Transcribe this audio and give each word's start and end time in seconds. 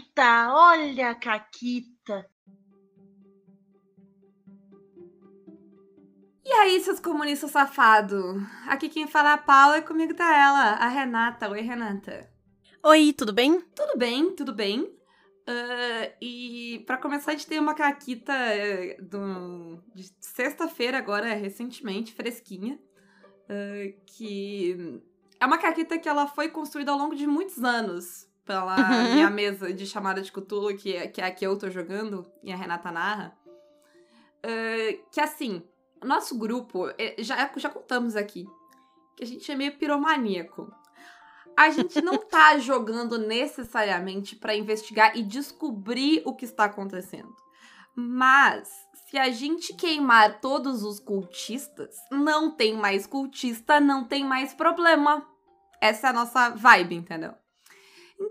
Caquita, 0.00 0.54
olha 0.54 1.10
a 1.10 1.14
Caquita. 1.14 2.26
E 6.44 6.52
aí, 6.52 6.80
seus 6.80 6.98
comunistas 6.98 7.50
safados? 7.50 8.42
Aqui 8.66 8.88
quem 8.88 9.06
fala 9.06 9.30
é 9.30 9.34
a 9.34 9.38
Paula 9.38 9.78
e 9.78 9.82
comigo 9.82 10.14
tá 10.14 10.24
ela, 10.24 10.72
a 10.74 10.88
Renata. 10.88 11.50
Oi, 11.50 11.60
Renata. 11.60 12.30
Oi, 12.82 13.12
tudo 13.12 13.32
bem? 13.32 13.60
Tudo 13.74 13.98
bem, 13.98 14.34
tudo 14.34 14.54
bem. 14.54 14.82
Uh, 14.82 16.16
e 16.20 16.82
para 16.86 16.96
começar, 16.96 17.32
a 17.32 17.34
gente 17.34 17.46
tem 17.46 17.58
uma 17.58 17.74
caquita 17.74 18.32
uh, 18.32 19.04
do, 19.04 19.82
de 19.94 20.10
sexta-feira, 20.18 20.96
agora, 20.96 21.34
recentemente, 21.34 22.14
fresquinha. 22.14 22.78
Uh, 23.44 24.00
que 24.06 25.02
é 25.38 25.46
uma 25.46 25.58
caquita 25.58 25.98
que 25.98 26.08
ela 26.08 26.26
foi 26.26 26.48
construída 26.48 26.90
ao 26.90 26.98
longo 26.98 27.14
de 27.14 27.26
muitos 27.26 27.62
anos 27.62 28.29
pela 28.50 28.76
uhum. 28.76 29.14
minha 29.14 29.30
mesa 29.30 29.72
de 29.72 29.86
chamada 29.86 30.20
de 30.20 30.32
Cthulhu, 30.32 30.76
que, 30.76 30.96
é, 30.96 31.06
que 31.06 31.20
é 31.20 31.24
a 31.24 31.30
que 31.30 31.46
eu 31.46 31.56
tô 31.56 31.70
jogando, 31.70 32.26
e 32.42 32.52
a 32.52 32.56
Renata 32.56 32.90
narra. 32.90 33.38
que 35.12 35.20
assim, 35.20 35.62
nosso 36.02 36.36
grupo, 36.36 36.88
é, 36.98 37.14
já, 37.20 37.48
já 37.56 37.70
contamos 37.70 38.16
aqui, 38.16 38.44
que 39.16 39.22
a 39.22 39.26
gente 39.26 39.52
é 39.52 39.54
meio 39.54 39.78
piromaníaco. 39.78 40.68
A 41.56 41.70
gente 41.70 42.02
não 42.02 42.18
tá 42.26 42.58
jogando 42.58 43.18
necessariamente 43.18 44.34
para 44.34 44.56
investigar 44.56 45.16
e 45.16 45.22
descobrir 45.22 46.20
o 46.24 46.34
que 46.34 46.44
está 46.44 46.64
acontecendo. 46.64 47.32
Mas 47.94 48.68
se 49.06 49.16
a 49.16 49.30
gente 49.30 49.74
queimar 49.74 50.40
todos 50.40 50.82
os 50.82 50.98
cultistas, 50.98 51.94
não 52.10 52.50
tem 52.50 52.74
mais 52.76 53.06
cultista, 53.06 53.78
não 53.78 54.02
tem 54.02 54.24
mais 54.24 54.52
problema. 54.52 55.24
Essa 55.80 56.08
é 56.08 56.10
a 56.10 56.14
nossa 56.14 56.50
vibe, 56.50 56.96
entendeu? 56.96 57.34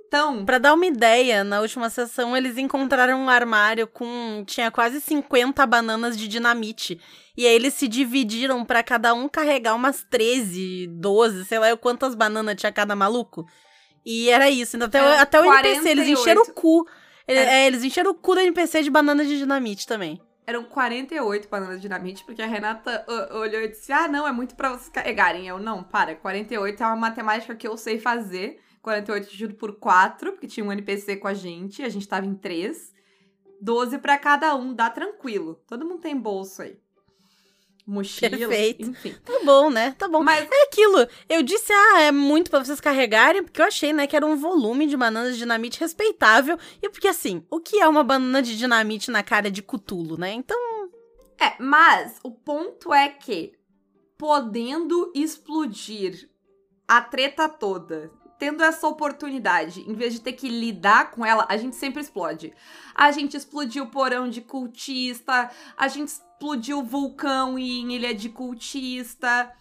Então. 0.09 0.44
Para 0.44 0.58
dar 0.58 0.73
uma 0.73 0.88
ideia, 0.88 1.44
na 1.44 1.62
última 1.62 1.88
sessão 1.88 2.36
eles 2.36 2.58
encontraram 2.58 3.20
um 3.20 3.30
armário 3.30 3.86
com. 3.86 4.44
tinha 4.45 4.72
quase 4.72 5.00
50 5.00 5.66
bananas 5.67 6.17
de 6.17 6.28
dinamite. 6.28 7.00
E 7.38 7.45
aí 7.45 7.53
eles 7.53 7.75
se 7.75 7.88
dividiram 7.88 8.66
para 8.66 8.81
cada 8.81 9.14
um 9.14 9.30
carregar 9.30 9.75
umas 9.75 10.03
13, 10.09 10.88
12, 10.88 11.45
sei 11.45 11.59
lá 11.59 11.78
quantas 11.78 12.16
bananas 12.16 12.56
tinha 12.56 12.72
cada 12.72 12.95
maluco. 12.95 13.45
E 14.03 14.30
era 14.30 14.50
isso. 14.50 14.75
Então, 14.75 14.88
até, 14.88 14.97
é, 14.97 15.19
até 15.19 15.39
o 15.39 15.44
48. 15.44 15.78
NPC, 15.78 15.89
eles 15.89 16.19
encheram 16.19 16.41
o 16.41 16.53
cu. 16.53 16.88
É. 17.28 17.36
é, 17.36 17.67
eles 17.67 17.84
encheram 17.84 18.09
o 18.09 18.16
cu 18.16 18.34
do 18.34 18.41
NPC 18.41 18.81
de 18.81 18.89
bananas 18.89 19.28
de 19.28 19.38
dinamite 19.38 19.86
também. 19.86 20.19
Eram 20.47 20.64
48 20.64 21.47
bananas 21.47 21.75
de 21.75 21.81
dinamite, 21.84 22.25
porque 22.25 22.41
a 22.41 22.47
Renata 22.47 23.06
olhou 23.31 23.62
e 23.62 23.67
disse: 23.67 23.91
Ah, 23.91 24.08
não, 24.08 24.28
é 24.28 24.31
muito 24.31 24.56
para 24.56 24.69
vocês 24.69 24.89
carregarem. 24.89 25.47
Eu, 25.47 25.59
não, 25.59 25.84
para, 25.84 26.16
48 26.16 26.81
é 26.81 26.86
uma 26.88 26.95
matemática 26.95 27.56
que 27.56 27.67
eu 27.67 27.78
sei 27.78 28.00
fazer. 28.00 28.59
48 28.90 29.26
dividido 29.26 29.54
por 29.56 29.78
4, 29.80 30.32
porque 30.32 30.48
tinha 30.48 30.66
um 30.66 30.72
NPC 30.72 31.18
com 31.18 31.28
a 31.28 31.34
gente, 31.34 31.84
a 31.84 31.90
gente 31.90 32.08
tava 32.08 32.26
em 32.26 32.34
3. 32.34 32.98
12 33.62 33.98
para 34.00 34.18
cada 34.18 34.56
um, 34.56 34.73
dá 34.73 34.90
tranquilo. 34.90 35.62
Todo 35.68 35.86
mundo 35.86 36.02
tem 36.02 36.18
bolso 36.18 36.62
aí. 36.62 36.80
Mochila, 37.86 38.38
Perfeito. 38.38 38.90
enfim. 38.90 39.16
Tá 39.26 39.40
bom, 39.44 39.70
né? 39.70 39.96
Tá 39.98 40.08
bom. 40.08 40.23
Mas 40.23 40.48
é 40.50 40.64
aquilo. 40.64 41.08
Eu 41.28 41.42
disse, 41.42 41.73
ah, 41.73 42.02
é 42.02 42.12
muito 42.12 42.50
para 42.50 42.64
vocês 42.64 42.80
carregarem, 42.80 43.44
porque 43.44 43.59
eu 43.59 43.66
achei, 43.66 43.92
né, 43.92 44.08
que 44.08 44.16
era 44.16 44.26
um 44.26 44.36
volume 44.36 44.86
de 44.86 44.96
bananas 44.96 45.34
de 45.34 45.40
dinamite 45.40 45.80
respeitável. 45.80 46.58
E 46.81 46.90
porque, 46.90 47.08
assim, 47.08 47.44
o 47.50 47.59
que 47.59 47.80
é 47.80 47.88
uma 47.88 48.03
banana 48.03 48.42
de 48.42 48.58
dinamite 48.58 49.12
na 49.12 49.24
cara 49.24 49.52
de 49.52 49.62
cutulo, 49.62 50.18
né? 50.18 50.31
Então. 50.31 50.58
É, 51.40 51.62
mas 51.62 52.20
o 52.24 52.31
ponto 52.31 52.94
é 52.94 53.09
que, 53.09 53.53
podendo 54.18 55.12
explodir 55.16 56.30
a 56.88 57.02
treta 57.02 57.50
toda 57.50 58.12
tendo 58.40 58.64
essa 58.64 58.88
oportunidade, 58.88 59.82
em 59.82 59.94
vez 59.94 60.14
de 60.14 60.22
ter 60.22 60.32
que 60.32 60.48
lidar 60.48 61.12
com 61.12 61.26
ela, 61.26 61.45
a 61.50 61.58
gente 61.58 61.76
sempre 61.76 62.02
explode. 62.02 62.54
A 62.96 63.12
gente 63.12 63.36
explodiu 63.36 63.88
porão 63.88 64.30
de 64.30 64.40
cultista, 64.40 65.52
a 65.78 65.88
gente 65.90 66.08
explodiu 66.08 66.81
vulcão 66.81 67.59
em 67.59 67.94
ilha 67.94 68.16
de 68.16 68.30
cultista. 68.30 69.52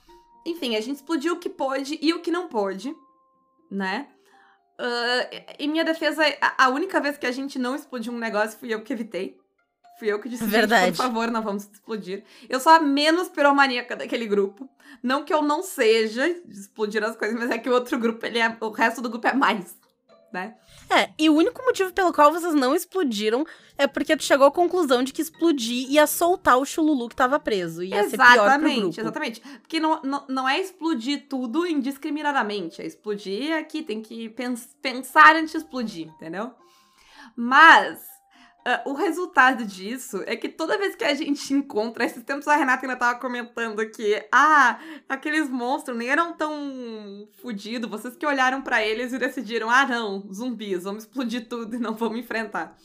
Enfim, 0.47 0.77
a 0.77 0.81
gente 0.81 0.97
explodiu 0.97 1.35
o 1.35 1.39
que 1.39 1.49
pôde 1.51 1.99
e 2.01 2.15
o 2.15 2.21
que 2.21 2.31
não 2.31 2.47
pôde, 2.47 2.97
né? 3.69 4.09
Uh, 4.81 5.55
em 5.59 5.69
minha 5.69 5.85
defesa, 5.85 6.23
a 6.57 6.69
única 6.69 7.01
vez 7.01 7.19
que 7.19 7.27
a 7.27 7.33
gente 7.33 7.59
não 7.59 7.75
explodiu 7.75 8.13
um 8.13 8.19
negócio 8.19 8.61
fui 8.61 8.73
eu 8.73 8.81
que 8.81 8.93
evitei. 8.93 9.37
Fui 9.99 10.09
eu 10.09 10.21
que 10.21 10.29
disse, 10.29 10.45
Verdade. 10.45 10.93
por 10.93 10.97
favor, 10.97 11.31
não 11.31 11.43
vamos 11.43 11.65
explodir. 11.65 12.23
Eu 12.49 12.61
sou 12.61 12.73
a 12.73 12.79
menos 12.79 13.29
piromaníaca 13.29 13.97
daquele 13.97 14.27
grupo. 14.27 14.69
Não 15.03 15.25
que 15.25 15.35
eu 15.35 15.43
não 15.43 15.63
seja 15.63 16.35
de 16.45 16.61
explodir 16.61 17.03
as 17.03 17.17
coisas, 17.17 17.39
mas 17.39 17.51
é 17.51 17.59
que 17.59 17.69
o 17.69 17.73
outro 17.73 17.99
grupo, 17.99 18.25
ele 18.25 18.39
é, 18.39 18.57
o 18.61 18.71
resto 18.71 19.03
do 19.03 19.11
grupo 19.11 19.27
é 19.27 19.35
mais, 19.35 19.77
né? 20.33 20.55
É, 20.91 21.11
e 21.19 21.29
o 21.29 21.35
único 21.35 21.63
motivo 21.65 21.93
pelo 21.93 22.13
qual 22.13 22.33
vocês 22.33 22.55
não 22.55 22.75
explodiram 22.75 23.45
é 23.77 23.87
porque 23.87 24.17
tu 24.17 24.23
chegou 24.23 24.47
à 24.47 24.51
conclusão 24.51 25.03
de 25.03 25.13
que 25.13 25.21
explodir 25.21 25.91
ia 25.91 26.07
soltar 26.07 26.57
o 26.59 26.65
chululu 26.65 27.09
que 27.09 27.17
tava 27.17 27.39
preso. 27.39 27.83
Ia 27.83 28.01
exatamente, 28.01 28.11
ser 28.11 28.33
pior 28.33 28.59
pro 28.59 28.81
grupo. 28.81 29.01
Exatamente, 29.01 29.41
Porque 29.61 29.81
não, 29.81 30.01
não, 30.03 30.25
não 30.29 30.49
é 30.49 30.61
explodir 30.61 31.27
tudo 31.29 31.67
indiscriminadamente. 31.67 32.81
É 32.81 32.87
explodir 32.87 33.55
aqui, 33.57 33.83
tem 33.83 34.01
que 34.01 34.29
pens 34.31 34.75
pensar 34.81 35.37
antes 35.37 35.53
de 35.53 35.59
explodir, 35.59 36.09
entendeu? 36.09 36.53
Mas 37.37 38.18
Uh, 38.67 38.91
o 38.91 38.93
resultado 38.93 39.65
disso 39.65 40.23
é 40.27 40.37
que 40.37 40.49
toda 40.49 40.77
vez 40.77 40.95
que 40.95 41.05
a 41.05 41.15
gente 41.15 41.55
encontra, 41.55 42.05
esses 42.05 42.23
tempos 42.23 42.47
a 42.49 42.57
Renata 42.57 42.85
ainda 42.85 42.97
tava 42.97 43.19
comentando 43.19 43.89
que, 43.89 44.27
ah, 44.31 44.79
aqueles 45.09 45.49
monstros 45.49 45.97
nem 45.97 46.09
eram 46.09 46.35
tão 46.35 47.27
fodidos, 47.41 47.89
vocês 47.89 48.15
que 48.17 48.27
olharam 48.27 48.61
para 48.61 48.85
eles 48.85 49.13
e 49.13 49.19
decidiram, 49.19 49.71
ah, 49.71 49.87
não, 49.87 50.21
zumbis, 50.33 50.85
vamos 50.85 51.05
explodir 51.05 51.49
tudo 51.49 51.77
e 51.77 51.79
não 51.79 51.95
vamos 51.95 52.19
enfrentar. 52.19 52.77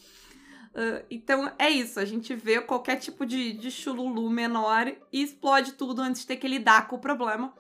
Uh, 0.74 1.06
então 1.12 1.52
é 1.60 1.70
isso, 1.70 2.00
a 2.00 2.06
gente 2.06 2.34
vê 2.34 2.62
qualquer 2.62 2.96
tipo 2.96 3.26
de, 3.26 3.52
de 3.54 3.70
chululu 3.70 4.30
menor 4.30 4.88
e 5.12 5.22
explode 5.22 5.74
tudo 5.74 6.02
antes 6.02 6.22
de 6.22 6.28
ter 6.28 6.38
que 6.38 6.48
lidar 6.48 6.88
com 6.88 6.96
o 6.96 7.00
problema. 7.00 7.54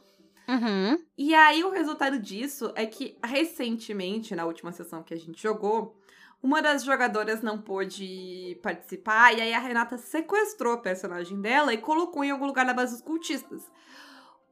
Uhum. 0.47 0.97
E 1.17 1.33
aí 1.33 1.63
o 1.63 1.71
resultado 1.71 2.19
disso 2.19 2.71
é 2.75 2.85
que 2.85 3.17
recentemente, 3.23 4.35
na 4.35 4.45
última 4.45 4.71
sessão 4.71 5.03
que 5.03 5.13
a 5.13 5.17
gente 5.17 5.41
jogou, 5.41 5.97
uma 6.43 6.61
das 6.61 6.83
jogadoras 6.83 7.41
não 7.41 7.57
pôde 7.57 8.59
participar, 8.61 9.31
e 9.31 9.41
aí 9.41 9.53
a 9.53 9.59
Renata 9.59 9.97
sequestrou 9.97 10.73
a 10.73 10.77
personagem 10.77 11.39
dela 11.39 11.73
e 11.73 11.77
colocou 11.77 12.21
em 12.21 12.31
algum 12.31 12.45
lugar 12.45 12.65
na 12.65 12.73
base 12.73 12.91
dos 12.91 13.01
cultistas. 13.01 13.71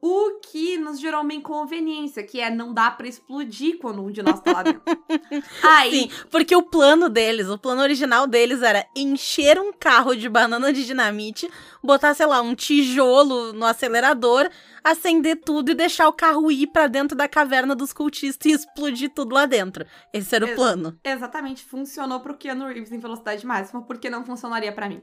O 0.04 0.40
que 0.40 0.76
nos 0.78 0.98
gerou 0.98 1.20
uma 1.20 1.32
inconveniência, 1.32 2.24
que 2.24 2.40
é 2.40 2.50
não 2.50 2.74
dá 2.74 2.90
para 2.90 3.06
explodir 3.06 3.78
quando 3.78 4.02
um 4.02 4.10
de 4.10 4.20
nós 4.20 4.40
tá 4.40 4.52
lá 4.52 4.64
dentro. 4.64 4.82
Aí... 5.62 5.92
Sim, 5.92 6.10
porque 6.28 6.56
o 6.56 6.62
plano 6.64 7.08
deles, 7.08 7.48
o 7.48 7.56
plano 7.56 7.82
original 7.82 8.26
deles 8.26 8.62
era 8.62 8.84
encher 8.96 9.60
um 9.60 9.72
carro 9.72 10.16
de 10.16 10.28
banana 10.28 10.72
de 10.72 10.84
dinamite, 10.84 11.48
botar, 11.80 12.14
sei 12.14 12.26
lá, 12.26 12.42
um 12.42 12.52
tijolo 12.52 13.52
no 13.52 13.64
acelerador, 13.64 14.50
acender 14.82 15.36
tudo 15.36 15.70
e 15.70 15.74
deixar 15.74 16.08
o 16.08 16.12
carro 16.12 16.50
ir 16.50 16.66
para 16.66 16.88
dentro 16.88 17.16
da 17.16 17.28
caverna 17.28 17.76
dos 17.76 17.92
cultistas 17.92 18.50
e 18.50 18.54
explodir 18.56 19.08
tudo 19.14 19.36
lá 19.36 19.46
dentro. 19.46 19.86
Esse 20.12 20.34
era 20.34 20.44
o 20.44 20.48
Ex 20.48 20.56
plano. 20.56 20.98
Exatamente, 21.04 21.62
funcionou 21.62 22.18
pro 22.18 22.36
Keanu 22.36 22.66
Reeves 22.66 22.90
em 22.90 22.98
velocidade 22.98 23.46
máxima, 23.46 23.82
porque 23.82 24.10
não 24.10 24.24
funcionaria 24.24 24.72
para 24.72 24.88
mim. 24.88 25.00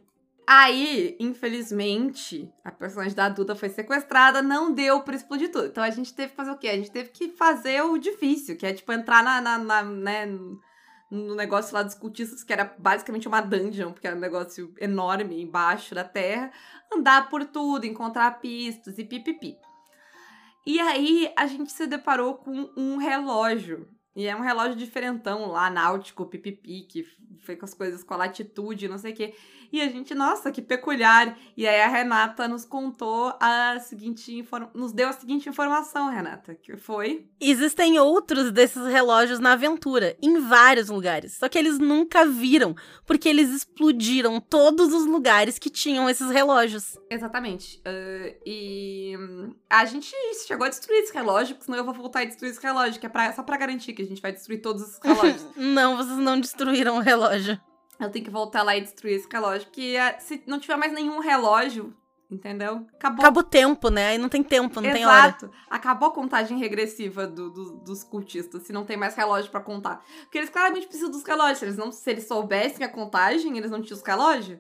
Aí, 0.52 1.16
infelizmente, 1.20 2.52
a 2.64 2.72
personagem 2.72 3.14
da 3.14 3.30
Duda 3.30 3.54
foi 3.56 3.70
sequestrada, 3.70 4.42
não 4.42 4.74
deu 4.74 5.04
pra 5.04 5.16
explodir 5.16 5.52
tudo. 5.52 5.68
Então 5.68 5.84
a 5.84 5.92
gente 5.92 6.12
teve 6.12 6.30
que 6.30 6.36
fazer 6.36 6.50
o 6.50 6.58
quê? 6.58 6.70
A 6.70 6.76
gente 6.76 6.90
teve 6.90 7.10
que 7.12 7.30
fazer 7.30 7.84
o 7.84 8.00
difícil, 8.00 8.58
que 8.58 8.66
é 8.66 8.74
tipo 8.74 8.92
entrar 8.92 9.24
na, 9.24 9.40
na, 9.40 9.60
na 9.60 9.84
né, 9.84 10.26
no 10.26 11.36
negócio 11.36 11.72
lá 11.72 11.84
dos 11.84 11.94
cultistas, 11.94 12.44
que 12.44 12.52
era 12.52 12.66
basicamente 12.80 13.28
uma 13.28 13.42
dungeon, 13.42 13.92
porque 13.92 14.08
era 14.08 14.16
um 14.16 14.20
negócio 14.20 14.74
enorme 14.80 15.40
embaixo 15.40 15.94
da 15.94 16.04
terra, 16.04 16.52
andar 16.92 17.30
por 17.30 17.46
tudo, 17.46 17.86
encontrar 17.86 18.40
pistas 18.40 18.98
e 18.98 19.06
pipipi. 19.06 19.56
E 20.66 20.80
aí 20.80 21.32
a 21.38 21.46
gente 21.46 21.72
se 21.72 21.86
deparou 21.86 22.34
com 22.34 22.72
um 22.76 22.98
relógio. 22.98 23.88
E 24.20 24.28
é 24.28 24.36
um 24.36 24.42
relógio 24.42 24.76
diferentão 24.76 25.46
lá, 25.46 25.70
náutico, 25.70 26.26
pipipi, 26.26 26.82
que 26.82 27.08
foi 27.38 27.56
com 27.56 27.64
as 27.64 27.74
coisas 27.74 28.04
com 28.04 28.14
a 28.14 28.18
latitude, 28.18 28.90
não 28.90 28.98
sei 28.98 29.14
o 29.14 29.16
quê. 29.16 29.34
E 29.72 29.82
a 29.82 29.88
gente, 29.88 30.16
nossa, 30.16 30.52
que 30.52 30.62
peculiar. 30.62 31.38
E 31.56 31.68
aí 31.68 31.80
a 31.82 31.88
Renata 31.88 32.48
nos 32.48 32.66
contou 32.66 33.34
a 33.40 33.80
seguinte 33.80 34.46
nos 34.74 34.92
deu 34.92 35.08
a 35.08 35.14
seguinte 35.14 35.48
informação, 35.48 36.10
Renata, 36.10 36.56
que 36.56 36.76
foi 36.76 37.28
Existem 37.40 38.00
outros 38.00 38.52
desses 38.52 38.86
relógios 38.88 39.40
na 39.40 39.54
aventura, 39.54 40.18
em 40.22 40.40
vários 40.40 40.90
lugares. 40.90 41.34
Só 41.34 41.48
que 41.48 41.58
eles 41.58 41.78
nunca 41.78 42.26
viram, 42.26 42.76
porque 43.06 43.30
eles 43.30 43.50
explodiram 43.52 44.42
todos 44.42 44.94
os 44.94 45.06
lugares 45.06 45.60
que 45.60 45.70
tinham 45.70 46.10
esses 46.10 46.30
relógios. 46.32 46.98
Exatamente. 47.10 47.80
Uh, 47.80 48.36
e 48.46 49.14
a 49.70 49.86
gente 49.86 50.12
chegou 50.48 50.66
a 50.66 50.70
destruir 50.70 51.00
esse 51.00 51.14
relógio, 51.14 51.56
porque 51.56 51.66
senão 51.66 51.78
eu 51.78 51.86
vou 51.86 51.94
voltar 51.94 52.22
a 52.22 52.26
destruir 52.26 52.52
esse 52.52 52.62
relógio, 52.62 53.00
que 53.00 53.06
é 53.06 53.10
pra, 53.10 53.32
só 53.34 53.44
pra 53.44 53.58
garantir 53.58 53.94
que 53.94 54.02
a 54.02 54.06
gente 54.10 54.22
vai 54.22 54.32
destruir 54.32 54.62
todos 54.62 54.82
os 54.84 55.00
relógios. 55.04 55.46
não, 55.56 55.98
vocês 55.98 56.18
não 56.18 56.40
destruíram 56.40 56.98
o 56.98 57.02
relógio. 57.02 57.60
Eu 58.00 58.10
tenho 58.10 58.26
que 58.26 58.32
voltar 58.32 58.64
lá 58.64 58.76
e 58.78 58.82
destruir 58.82 59.16
esse 59.16 59.28
relógio. 59.32 59.68
Porque 59.68 59.96
eh, 59.98 60.18
se 60.20 60.44
não 60.48 60.60
tiver 60.60 60.76
mais 60.78 60.92
nenhum 60.94 61.20
relógio 61.20 61.96
Entendeu? 62.32 62.86
Acabou. 62.94 63.22
Acaba 63.26 63.40
o 63.40 63.44
tempo, 63.44 63.90
né? 63.90 64.10
Aí 64.10 64.18
não 64.20 64.30
tem 64.30 64.44
tempo, 64.44 64.80
não 64.80 64.92
tem 64.92 65.04
hora. 65.04 65.30
Exato. 65.30 65.52
Acabou 65.68 66.10
a 66.10 66.14
contagem 66.14 66.60
regressiva 66.60 67.26
do- 67.26 67.50
do- 67.50 67.78
dos 67.78 68.04
cultistas, 68.04 68.62
se 68.68 68.72
não 68.72 68.86
tem 68.86 68.96
mais 68.96 69.16
relógio 69.16 69.50
pra 69.50 69.60
contar. 69.60 70.04
Porque 70.26 70.38
eles 70.38 70.52
claramente 70.52 70.86
precisam 70.86 71.10
dos 71.10 71.24
relógios. 71.24 71.58
Se 71.58 71.66
eles, 71.66 71.76
não, 71.78 71.92
se 71.92 72.08
eles 72.08 72.28
soubessem 72.28 72.86
a 72.86 72.90
contagem, 72.90 73.58
eles 73.58 73.72
não 73.72 73.82
tinham 73.82 73.98
os 73.98 74.04
relógios. 74.06 74.60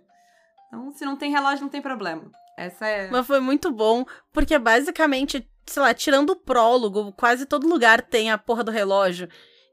Então, 0.67 0.91
se 0.93 1.05
não 1.05 1.15
tem 1.15 1.29
relógio, 1.29 1.61
não 1.61 1.69
tem 1.69 1.79
problema. 1.81 2.31
Essa 2.57 2.87
é. 2.87 3.09
Mas 3.11 3.27
foi 3.27 3.39
muito 3.39 3.71
bom, 3.71 4.03
porque 4.33 4.57
basicamente, 4.57 5.47
sei 5.65 5.81
lá, 5.81 5.93
tirando 5.93 6.31
o 6.31 6.35
prólogo, 6.35 7.11
quase 7.13 7.45
todo 7.45 7.67
lugar 7.67 8.01
tem 8.01 8.31
a 8.31 8.37
porra 8.37 8.63
do 8.63 8.71
relógio. 8.71 9.29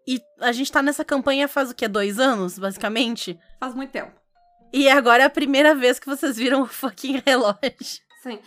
E 0.07 0.21
a 0.41 0.53
gente 0.53 0.71
tá 0.71 0.83
nessa 0.83 1.05
campanha 1.05 1.49
faz 1.49 1.71
o 1.71 1.75
quê? 1.75 1.89
Dois 1.89 2.21
anos, 2.21 2.59
basicamente? 2.59 3.39
Faz 3.59 3.75
muito 3.75 3.91
tempo. 3.91 4.13
E 4.73 4.89
agora 4.89 5.23
é 5.23 5.27
a 5.27 5.31
primeira 5.31 5.75
vez 5.75 5.99
que 5.99 6.07
vocês 6.07 6.37
viram 6.37 6.63
o 6.63 6.67
fucking 6.67 7.23
relógio. 7.27 8.03
Sim. 8.23 8.39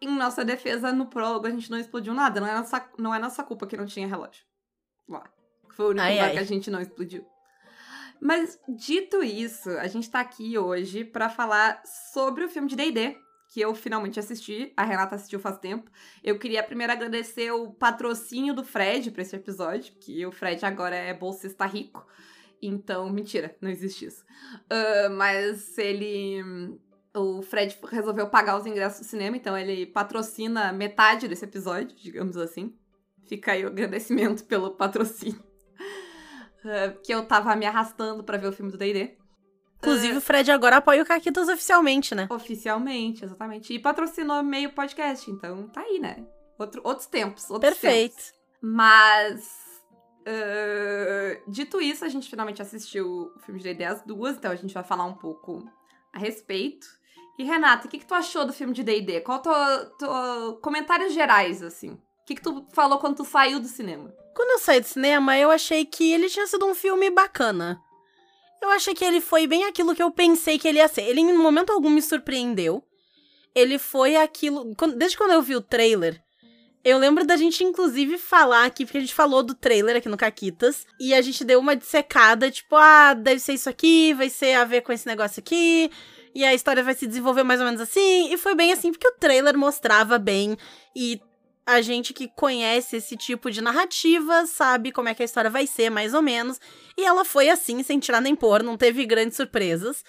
Em 0.00 0.08
nossa 0.08 0.44
defesa, 0.44 0.92
no 0.92 1.06
prólogo, 1.06 1.46
a 1.46 1.50
gente 1.50 1.70
não 1.70 1.78
explodiu 1.78 2.12
nada. 2.12 2.40
Não 2.40 2.48
é 2.48 2.54
nossa, 2.54 2.90
não 2.98 3.14
é 3.14 3.18
nossa 3.18 3.42
culpa 3.42 3.66
que 3.66 3.76
não 3.76 3.86
tinha 3.86 4.06
relógio. 4.06 4.44
Lá. 5.08 5.24
Foi 5.70 5.86
o 5.86 5.88
único 5.90 6.04
Ai, 6.04 6.12
lugar 6.14 6.26
ai. 6.26 6.32
que 6.32 6.38
a 6.38 6.44
gente 6.44 6.70
não 6.70 6.80
explodiu. 6.80 7.24
Mas, 8.20 8.58
dito 8.68 9.22
isso, 9.22 9.70
a 9.70 9.86
gente 9.86 10.10
tá 10.10 10.20
aqui 10.20 10.58
hoje 10.58 11.04
pra 11.04 11.28
falar 11.28 11.82
sobre 11.84 12.44
o 12.44 12.48
filme 12.48 12.68
de 12.68 12.76
D&D, 12.76 13.16
que 13.54 13.60
eu 13.60 13.72
finalmente 13.72 14.18
assisti. 14.18 14.72
A 14.76 14.82
Renata 14.82 15.14
assistiu 15.14 15.38
faz 15.38 15.58
tempo. 15.58 15.88
Eu 16.24 16.36
queria 16.40 16.60
primeiro 16.60 16.92
agradecer 16.92 17.52
o 17.52 17.70
patrocínio 17.70 18.52
do 18.52 18.64
Fred 18.64 19.12
pra 19.12 19.22
esse 19.22 19.36
episódio, 19.36 19.94
que 20.00 20.26
o 20.26 20.32
Fred 20.32 20.66
agora 20.66 20.96
é 20.96 21.14
bolsista 21.14 21.64
rico. 21.64 22.04
Então, 22.60 23.08
mentira, 23.08 23.56
não 23.60 23.70
existe 23.70 24.06
isso. 24.06 24.24
Ah, 24.68 25.08
mas 25.08 25.78
ele 25.78 26.76
o 27.14 27.42
Fred 27.42 27.78
resolveu 27.92 28.28
pagar 28.28 28.58
os 28.58 28.66
ingressos 28.66 29.06
do 29.06 29.08
cinema, 29.08 29.36
então 29.36 29.56
ele 29.56 29.86
patrocina 29.86 30.72
metade 30.72 31.28
desse 31.28 31.44
episódio, 31.44 31.96
digamos 31.96 32.36
assim. 32.36 32.74
Fica 33.28 33.52
aí 33.52 33.64
o 33.64 33.68
agradecimento 33.68 34.42
pelo 34.46 34.72
patrocínio. 34.72 35.40
Ah, 36.66 36.94
que 37.04 37.12
eu 37.12 37.26
tava 37.26 37.54
me 37.54 37.66
arrastando 37.66 38.24
pra 38.24 38.38
ver 38.38 38.46
o 38.46 38.52
filme 38.52 38.72
do 38.72 38.78
D&D. 38.78 39.18
Inclusive, 39.84 40.18
o 40.18 40.20
Fred 40.20 40.50
agora 40.50 40.76
apoia 40.76 41.02
o 41.02 41.06
Caquitas 41.06 41.48
oficialmente, 41.48 42.14
né? 42.14 42.26
Oficialmente, 42.30 43.24
exatamente. 43.24 43.72
E 43.72 43.78
patrocinou 43.78 44.42
meio 44.42 44.72
podcast, 44.72 45.30
então 45.30 45.68
tá 45.68 45.80
aí, 45.80 45.98
né? 45.98 46.24
Outro, 46.58 46.80
outros 46.84 47.06
tempos, 47.06 47.50
outros 47.50 47.78
Perfeito. 47.78 48.16
tempos. 48.16 48.32
Mas... 48.60 49.82
ah, 50.26 51.40
dito 51.48 51.80
isso, 51.80 52.04
a 52.04 52.08
gente 52.08 52.28
finalmente 52.28 52.62
assistiu 52.62 53.32
o 53.36 53.40
filme 53.40 53.60
de 53.60 53.64
D&D 53.64 53.84
às 53.84 54.02
duas, 54.02 54.36
então 54.36 54.50
a 54.50 54.56
gente 54.56 54.72
vai 54.72 54.84
falar 54.84 55.04
um 55.04 55.14
pouco 55.14 55.64
a 56.12 56.18
respeito. 56.18 56.86
E 57.38 57.44
Renata, 57.44 57.86
o 57.86 57.90
que, 57.90 57.98
que 57.98 58.06
tu 58.06 58.14
achou 58.14 58.46
do 58.46 58.52
filme 58.52 58.72
de 58.72 58.84
D&D? 58.84 59.20
Qual 59.20 59.40
tua, 59.40 59.92
tua 59.98 60.58
comentários 60.62 61.12
gerais, 61.12 61.62
assim? 61.62 61.90
O 61.90 62.24
que, 62.26 62.36
que 62.36 62.42
tu 62.42 62.64
falou 62.72 62.98
quando 62.98 63.16
tu 63.16 63.24
saiu 63.24 63.58
do 63.58 63.66
cinema? 63.66 64.14
Quando 64.34 64.50
eu 64.50 64.58
saí 64.58 64.80
do 64.80 64.86
cinema, 64.86 65.36
eu 65.36 65.50
achei 65.50 65.84
que 65.84 66.12
ele 66.12 66.28
tinha 66.28 66.46
sido 66.46 66.64
um 66.66 66.74
filme 66.74 67.10
bacana. 67.10 67.80
Eu 68.64 68.70
achei 68.70 68.94
que 68.94 69.04
ele 69.04 69.20
foi 69.20 69.46
bem 69.46 69.64
aquilo 69.64 69.94
que 69.94 70.02
eu 70.02 70.10
pensei 70.10 70.58
que 70.58 70.66
ele 70.66 70.78
ia 70.78 70.88
ser. 70.88 71.02
Ele, 71.02 71.20
em 71.20 71.36
momento 71.36 71.70
algum, 71.70 71.90
me 71.90 72.00
surpreendeu. 72.00 72.82
Ele 73.54 73.78
foi 73.78 74.16
aquilo. 74.16 74.74
Desde 74.96 75.18
quando 75.18 75.32
eu 75.32 75.42
vi 75.42 75.54
o 75.54 75.60
trailer, 75.60 76.18
eu 76.82 76.96
lembro 76.96 77.26
da 77.26 77.36
gente, 77.36 77.62
inclusive, 77.62 78.16
falar 78.16 78.64
aqui, 78.64 78.86
porque 78.86 78.96
a 78.96 79.00
gente 79.02 79.12
falou 79.12 79.42
do 79.42 79.54
trailer 79.54 79.96
aqui 79.96 80.08
no 80.08 80.16
Caquitas, 80.16 80.86
e 80.98 81.12
a 81.12 81.20
gente 81.20 81.44
deu 81.44 81.60
uma 81.60 81.76
dissecada, 81.76 82.50
tipo, 82.50 82.74
ah, 82.74 83.12
deve 83.12 83.38
ser 83.38 83.52
isso 83.52 83.68
aqui, 83.68 84.14
vai 84.14 84.30
ser 84.30 84.54
a 84.54 84.64
ver 84.64 84.80
com 84.80 84.92
esse 84.92 85.06
negócio 85.06 85.40
aqui, 85.40 85.90
e 86.34 86.42
a 86.42 86.54
história 86.54 86.82
vai 86.82 86.94
se 86.94 87.06
desenvolver 87.06 87.42
mais 87.42 87.60
ou 87.60 87.66
menos 87.66 87.82
assim, 87.82 88.32
e 88.32 88.38
foi 88.38 88.54
bem 88.54 88.72
assim, 88.72 88.92
porque 88.92 89.08
o 89.08 89.18
trailer 89.18 89.58
mostrava 89.58 90.18
bem, 90.18 90.56
e 90.96 91.20
a 91.66 91.80
gente 91.80 92.12
que 92.12 92.28
conhece 92.28 92.96
esse 92.96 93.16
tipo 93.16 93.50
de 93.50 93.60
narrativa 93.60 94.46
sabe 94.46 94.92
como 94.92 95.08
é 95.08 95.14
que 95.14 95.22
a 95.22 95.24
história 95.24 95.50
vai 95.50 95.66
ser, 95.66 95.90
mais 95.90 96.12
ou 96.12 96.20
menos. 96.20 96.60
E 96.96 97.04
ela 97.04 97.24
foi 97.24 97.48
assim, 97.48 97.82
sem 97.82 97.98
tirar 97.98 98.20
nem 98.20 98.36
pôr, 98.36 98.62
não 98.62 98.76
teve 98.76 99.04
grandes 99.06 99.36
surpresas. 99.36 100.04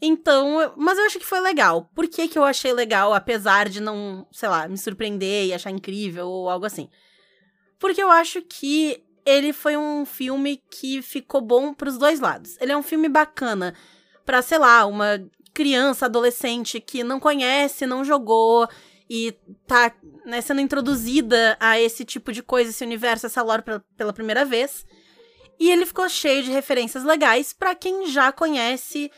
Então, 0.00 0.74
mas 0.76 0.98
eu 0.98 1.06
acho 1.06 1.18
que 1.18 1.24
foi 1.24 1.40
legal. 1.40 1.90
Por 1.94 2.06
que, 2.06 2.28
que 2.28 2.38
eu 2.38 2.44
achei 2.44 2.72
legal, 2.72 3.14
apesar 3.14 3.68
de 3.68 3.80
não, 3.80 4.26
sei 4.30 4.48
lá, 4.48 4.68
me 4.68 4.76
surpreender 4.76 5.46
e 5.46 5.54
achar 5.54 5.70
incrível 5.70 6.28
ou 6.28 6.50
algo 6.50 6.66
assim? 6.66 6.88
Porque 7.78 8.02
eu 8.02 8.10
acho 8.10 8.42
que 8.42 9.02
ele 9.24 9.52
foi 9.52 9.76
um 9.76 10.04
filme 10.04 10.62
que 10.70 11.00
ficou 11.00 11.40
bom 11.40 11.72
pros 11.72 11.96
dois 11.96 12.20
lados. 12.20 12.56
Ele 12.60 12.72
é 12.72 12.76
um 12.76 12.82
filme 12.82 13.08
bacana 13.08 13.74
pra, 14.26 14.42
sei 14.42 14.58
lá, 14.58 14.84
uma 14.84 15.26
criança, 15.54 16.06
adolescente 16.06 16.80
que 16.80 17.02
não 17.02 17.18
conhece, 17.18 17.86
não 17.86 18.04
jogou 18.04 18.68
e 19.08 19.36
tá 19.66 19.94
né, 20.24 20.40
sendo 20.40 20.60
introduzida 20.60 21.56
a 21.60 21.78
esse 21.78 22.04
tipo 22.04 22.32
de 22.32 22.42
coisa, 22.42 22.70
esse 22.70 22.84
universo, 22.84 23.26
essa 23.26 23.42
lore 23.42 23.62
pela, 23.62 23.84
pela 23.96 24.12
primeira 24.12 24.44
vez. 24.44 24.86
E 25.58 25.70
ele 25.70 25.86
ficou 25.86 26.08
cheio 26.08 26.42
de 26.42 26.50
referências 26.50 27.04
legais 27.04 27.52
pra 27.52 27.74
quem 27.74 28.06
já 28.06 28.32
conhece 28.32 29.10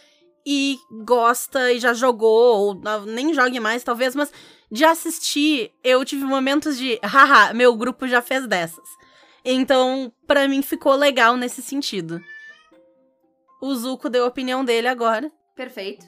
e 0.47 0.79
gosta 1.05 1.73
e 1.73 1.79
já 1.79 1.93
jogou, 1.93 2.77
ou 2.77 3.05
nem 3.06 3.35
jogue 3.35 3.59
mais, 3.59 3.83
talvez, 3.83 4.15
mas 4.15 4.33
de 4.71 4.85
assistir, 4.85 5.73
eu 5.83 6.05
tive 6.05 6.25
momentos 6.25 6.77
de, 6.77 7.00
haha, 7.03 7.53
meu 7.55 7.75
grupo 7.75 8.06
já 8.06 8.21
fez 8.21 8.47
dessas. 8.47 8.89
Então, 9.44 10.12
pra 10.27 10.49
mim 10.49 10.62
ficou 10.62 10.94
legal 10.94 11.37
nesse 11.37 11.62
sentido. 11.62 12.21
O 13.62 13.75
Zuko 13.75 14.09
deu 14.09 14.25
a 14.25 14.29
opinião 14.29 14.65
dele 14.65 14.89
agora. 14.89 15.31
Perfeito. 15.55 16.05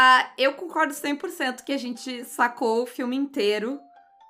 Ah, 0.00 0.32
eu 0.38 0.52
concordo 0.52 0.94
100% 0.94 1.64
que 1.64 1.72
a 1.72 1.76
gente 1.76 2.24
sacou 2.24 2.84
o 2.84 2.86
filme 2.86 3.16
inteiro 3.16 3.80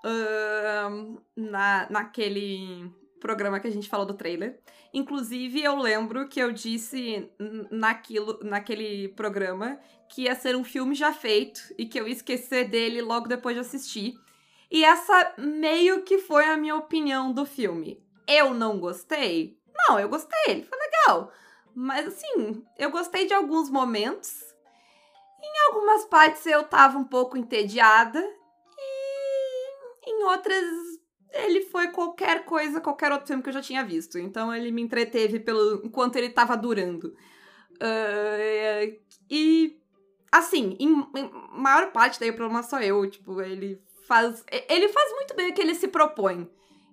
ahn, 0.02 1.18
na, 1.36 1.86
naquele 1.90 2.90
programa 3.20 3.60
que 3.60 3.68
a 3.68 3.70
gente 3.70 3.86
falou 3.86 4.06
do 4.06 4.14
trailer. 4.14 4.58
Inclusive, 4.94 5.62
eu 5.62 5.76
lembro 5.76 6.26
que 6.26 6.40
eu 6.40 6.52
disse 6.52 7.30
naquilo, 7.70 8.38
naquele 8.42 9.08
programa 9.08 9.78
que 10.08 10.22
ia 10.22 10.34
ser 10.34 10.56
um 10.56 10.64
filme 10.64 10.94
já 10.94 11.12
feito 11.12 11.60
e 11.76 11.84
que 11.84 12.00
eu 12.00 12.08
ia 12.08 12.14
esquecer 12.14 12.66
dele 12.66 13.02
logo 13.02 13.28
depois 13.28 13.54
de 13.54 13.60
assistir. 13.60 14.14
E 14.70 14.82
essa 14.82 15.34
meio 15.36 16.02
que 16.02 16.16
foi 16.16 16.46
a 16.46 16.56
minha 16.56 16.76
opinião 16.76 17.30
do 17.30 17.44
filme. 17.44 18.02
Eu 18.26 18.54
não 18.54 18.80
gostei? 18.80 19.58
Não, 19.86 20.00
eu 20.00 20.08
gostei, 20.08 20.38
ele 20.46 20.62
foi 20.62 20.78
legal. 20.78 21.30
Mas 21.74 22.06
assim, 22.06 22.64
eu 22.78 22.90
gostei 22.90 23.26
de 23.26 23.34
alguns 23.34 23.68
momentos. 23.68 24.47
Em 25.42 25.66
algumas 25.66 26.04
partes 26.06 26.44
eu 26.46 26.64
tava 26.64 26.98
um 26.98 27.04
pouco 27.04 27.36
entediada. 27.36 28.20
E 28.78 30.10
em 30.10 30.24
outras 30.24 30.64
ele 31.32 31.62
foi 31.66 31.88
qualquer 31.88 32.44
coisa, 32.44 32.80
qualquer 32.80 33.12
outro 33.12 33.26
filme 33.26 33.42
que 33.42 33.48
eu 33.48 33.54
já 33.54 33.62
tinha 33.62 33.84
visto. 33.84 34.18
Então 34.18 34.54
ele 34.54 34.72
me 34.72 34.82
entreteve 34.82 35.40
pelo 35.40 35.84
enquanto 35.84 36.16
ele 36.16 36.30
tava 36.30 36.56
durando. 36.56 37.14
Ah, 37.80 38.96
e 39.30 39.78
assim, 40.32 40.76
em, 40.80 41.06
em 41.16 41.30
maior 41.52 41.92
parte 41.92 42.18
daí 42.18 42.30
o 42.30 42.36
problema 42.36 42.62
sou 42.62 42.80
eu. 42.80 43.08
Tipo, 43.10 43.40
ele 43.40 43.80
faz. 44.06 44.44
Ele 44.68 44.88
faz 44.88 45.12
muito 45.12 45.34
bem 45.36 45.50
o 45.50 45.54
que 45.54 45.60
ele 45.60 45.74
se 45.74 45.88
propõe. 45.88 46.50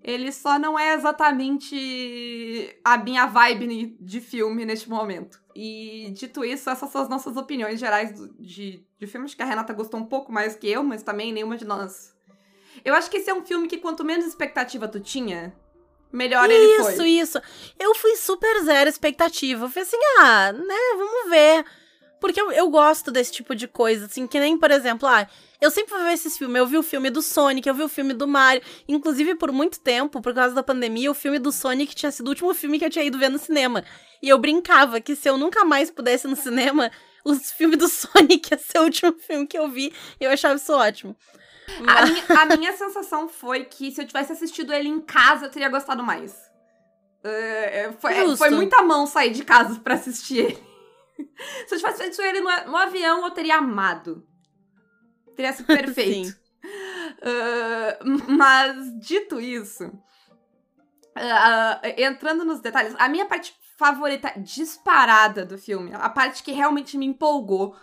Ele 0.08 0.32
só 0.32 0.60
não 0.60 0.78
é 0.78 0.94
exatamente 0.94 2.78
a 2.84 2.96
minha 2.96 3.26
vibe 3.26 3.98
de 4.00 4.22
filme 4.22 4.64
neste 4.64 4.88
momento. 4.88 5.42
E 5.56 6.12
dito 6.14 6.46
isso, 6.46 6.70
essas 6.70 6.92
são 6.92 7.02
as 7.02 7.10
nossas 7.10 7.36
opiniões 7.36 7.80
gerais 7.80 8.14
de, 8.38 8.86
de 9.00 9.08
filmes 9.08 9.34
que 9.34 9.42
a 9.42 9.46
Renata 9.46 9.74
gostou 9.74 10.00
um 10.00 10.06
pouco 10.06 10.32
mais 10.32 10.56
que 10.56 10.70
eu, 10.70 10.84
mas 10.84 11.02
também 11.02 11.34
nenhuma 11.34 11.58
de 11.58 11.66
nós. 11.66 12.14
Eu 12.84 12.94
acho 12.94 13.10
que 13.10 13.18
esse 13.18 13.32
é 13.32 13.34
um 13.34 13.44
filme 13.44 13.68
que 13.68 13.80
quanto 13.80 14.06
menos 14.06 14.28
expectativa 14.28 14.88
tu 14.88 15.00
tinha, 15.00 15.56
melhor 16.12 16.52
ele 16.52 16.84
foi. 16.84 16.94
Isso, 16.94 17.04
isso. 17.04 17.42
Eu 17.80 17.96
fui 17.96 18.16
super 18.16 18.62
zero 18.64 18.88
expectativa. 18.88 19.66
Eu 19.66 19.70
falei 19.72 19.88
assim, 19.90 19.98
ah, 20.20 20.52
né, 20.54 20.98
vamos 20.98 21.30
ver. 21.32 21.66
Porque 22.20 22.40
eu, 22.40 22.52
eu 22.52 22.70
gosto 22.70 23.12
desse 23.12 23.32
tipo 23.32 23.56
de 23.56 23.68
coisa, 23.68 24.06
assim, 24.06 24.26
que 24.26 24.40
nem, 24.40 24.58
por 24.58 24.72
exemplo, 24.72 25.08
ah, 25.08 25.28
eu 25.62 25.70
sempre 25.70 25.94
vou 25.94 26.04
ver 26.04 26.14
esses 26.14 26.38
filmes. 26.38 26.58
Eu 26.58 26.68
vi 26.68 26.78
o 26.78 26.84
filme 26.84 27.10
do 27.10 27.22
Sonic, 27.22 27.68
eu 27.68 27.74
vi 27.74 27.84
o 27.84 27.90
filme 27.90 28.14
do 28.14 28.28
Mario. 28.28 28.62
Inclusive, 28.88 29.36
por 29.36 29.52
muito 29.52 29.80
tempo, 29.80 30.22
por 30.22 30.34
causa 30.34 30.54
da 30.54 30.64
pandemia, 30.64 31.12
o 31.12 31.14
filme 31.14 31.40
do 31.40 31.52
Sonic 31.52 31.96
tinha 31.96 32.12
sido 32.12 32.28
o 32.28 32.30
último 32.30 32.54
filme 32.54 32.80
que 32.80 32.86
eu 32.86 32.90
tinha 32.90 33.06
ido 33.06 33.18
ver 33.18 33.30
no 33.30 33.38
cinema. 33.38 33.84
E 34.22 34.30
eu 34.30 34.38
brincava 34.38 35.00
que 35.00 35.16
se 35.16 35.30
eu 35.30 35.38
nunca 35.38 35.64
mais 35.66 35.92
pudesse 35.92 36.28
ir 36.28 36.30
no 36.30 36.36
cinema, 36.36 36.92
os 37.26 37.52
filmes 37.52 37.78
do 37.78 37.88
Sonic 37.88 38.54
ia 38.54 38.58
ser 38.58 38.80
o 38.80 38.84
último 38.84 39.14
filme 39.20 39.48
que 39.48 39.58
eu 39.58 39.68
vi. 39.70 39.94
E 40.20 40.24
eu 40.24 40.32
achava 40.32 40.56
isso 40.56 40.74
ótimo. 40.74 41.16
A 41.88 42.06
minha, 42.06 42.24
a 42.28 42.58
minha 42.58 42.74
sensação 42.74 43.28
foi 43.28 43.66
que 43.66 43.92
se 43.92 44.02
eu 44.02 44.06
tivesse 44.06 44.32
assistido 44.32 44.72
ele 44.72 44.88
em 44.88 45.00
casa, 45.00 45.46
eu 45.46 45.50
teria 45.50 45.68
gostado 45.68 46.04
mais. 46.04 46.46
É, 47.24 47.92
foi, 48.00 48.14
Justo. 48.14 48.38
foi 48.38 48.52
muita 48.52 48.84
mão 48.84 49.08
sair 49.08 49.32
de 49.32 49.44
casa 49.44 49.80
pra 49.80 49.96
assistir 49.96 50.38
ele. 50.38 50.75
se 51.68 51.76
eu 51.76 51.78
tivesse 51.78 52.04
assistido 52.04 52.26
ele 52.26 52.42
no, 52.42 52.50
no 52.68 52.78
avião, 52.78 53.26
eu 53.26 53.32
teria 53.32 53.58
amado. 53.58 54.26
Teria 55.36 55.54
sido 55.54 55.68
perfeito. 55.68 56.30
Sim. 56.36 56.46
Ah, 57.22 58.00
mas, 58.28 59.00
dito 59.00 59.40
isso, 59.40 59.92
ah, 61.16 61.82
entrando 61.98 62.44
nos 62.44 62.60
detalhes, 62.60 62.96
a 62.98 63.08
minha 63.08 63.26
parte 63.26 63.56
favorita 63.78 64.34
disparada 64.38 65.46
do 65.46 65.58
filme, 65.58 65.92
a 65.94 66.10
parte 66.10 66.44
que 66.44 66.52
realmente 66.52 66.98
me 66.98 67.06
empolgou, 67.06 67.76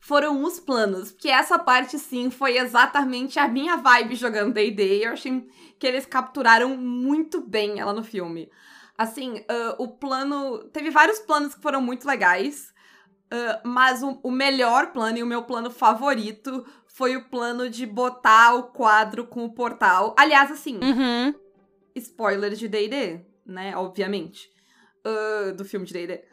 foram 0.00 0.42
os 0.42 0.58
planos. 0.58 1.12
Porque 1.12 1.28
essa 1.28 1.58
parte, 1.58 1.98
sim, 1.98 2.30
foi 2.30 2.56
exatamente 2.56 3.38
a 3.38 3.46
minha 3.46 3.76
vibe 3.76 4.14
jogando 4.14 4.54
D&D. 4.54 5.06
Eu 5.06 5.12
achei 5.12 5.46
que 5.78 5.86
eles 5.86 6.06
capturaram 6.06 6.76
muito 6.76 7.40
bem 7.40 7.78
ela 7.78 7.92
no 7.92 8.02
filme. 8.02 8.50
Assim, 8.96 9.40
uh, 9.40 9.74
o 9.78 9.88
plano... 9.88 10.64
Teve 10.70 10.90
vários 10.90 11.18
planos 11.18 11.54
que 11.54 11.62
foram 11.62 11.82
muito 11.82 12.06
legais. 12.06 12.72
Uh, 13.32 13.68
mas 13.68 14.02
o, 14.02 14.18
o 14.24 14.30
melhor 14.30 14.92
plano 14.92 15.18
e 15.18 15.22
o 15.22 15.26
meu 15.26 15.42
plano 15.44 15.70
favorito 15.70 16.66
foi 16.86 17.16
o 17.16 17.28
plano 17.28 17.70
de 17.70 17.86
botar 17.86 18.54
o 18.56 18.64
quadro 18.64 19.24
com 19.26 19.44
o 19.44 19.54
portal. 19.54 20.14
Aliás, 20.18 20.50
assim, 20.50 20.80
Uhum. 20.82 21.32
spoilers 21.94 22.58
de 22.58 22.66
D&D, 22.68 23.20
né? 23.46 23.76
Obviamente. 23.76 24.50
Uh, 25.06 25.54
do 25.54 25.64
filme 25.64 25.86
de 25.86 25.92
D&D. 25.92 26.24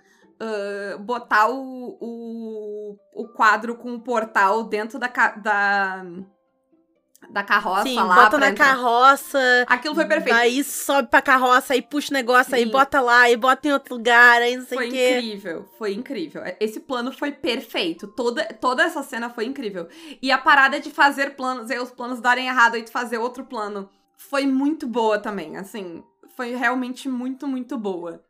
Uh, 0.42 1.00
botar 1.00 1.50
o, 1.50 1.98
o, 2.02 2.98
o 3.14 3.28
quadro 3.30 3.76
com 3.76 3.94
o 3.94 4.02
portal 4.02 4.64
dentro 4.64 5.00
da, 5.00 5.08
da, 5.08 6.04
da 7.30 7.44
carroça 7.44 7.84
Sim, 7.84 7.96
lá. 7.96 8.16
bota 8.24 8.38
na 8.38 8.50
entrar. 8.50 8.68
carroça. 8.76 9.40
Aquilo 9.68 9.94
foi 9.96 10.06
perfeito. 10.06 10.36
Aí 10.36 10.64
sobe 10.64 11.10
pra 11.10 11.22
carroça, 11.22 11.74
aí 11.74 11.82
puxa 11.82 12.10
o 12.12 12.14
negócio, 12.14 12.56
aí 12.56 12.64
Sim. 12.64 12.72
bota 12.72 13.02
lá, 13.02 13.22
aí 13.22 13.36
bota 13.36 13.68
em 13.68 13.74
outro 13.74 13.96
lugar, 13.96 14.42
aí 14.42 14.56
não 14.58 14.66
sei 14.66 14.78
Foi 14.78 14.88
o 14.88 14.92
quê. 14.92 15.18
incrível, 15.20 15.70
foi 15.78 15.94
incrível. 15.94 16.42
Esse 16.60 16.80
plano 16.80 17.12
foi 17.12 17.32
perfeito. 17.32 18.08
Toda, 18.08 18.44
toda 18.46 18.84
essa 18.84 19.04
cena 19.04 19.30
foi 19.30 19.46
incrível. 19.46 19.88
E 20.22 20.32
a 20.32 20.38
parada 20.38 20.80
de 20.80 20.90
fazer 20.90 21.36
planos, 21.36 21.70
e 21.70 21.78
os 21.78 21.92
planos 21.92 22.20
darem 22.22 22.48
errado, 22.48 22.78
e 22.78 22.84
tu 22.84 22.92
fazer 22.92 23.18
outro 23.18 23.44
plano, 23.46 23.90
foi 24.18 24.46
muito 24.48 24.88
boa 24.88 25.20
também. 25.20 25.58
Assim, 25.58 26.04
foi 26.36 26.56
realmente 26.56 27.10
muito, 27.10 27.48
muito 27.48 27.78
boa. 27.78 28.24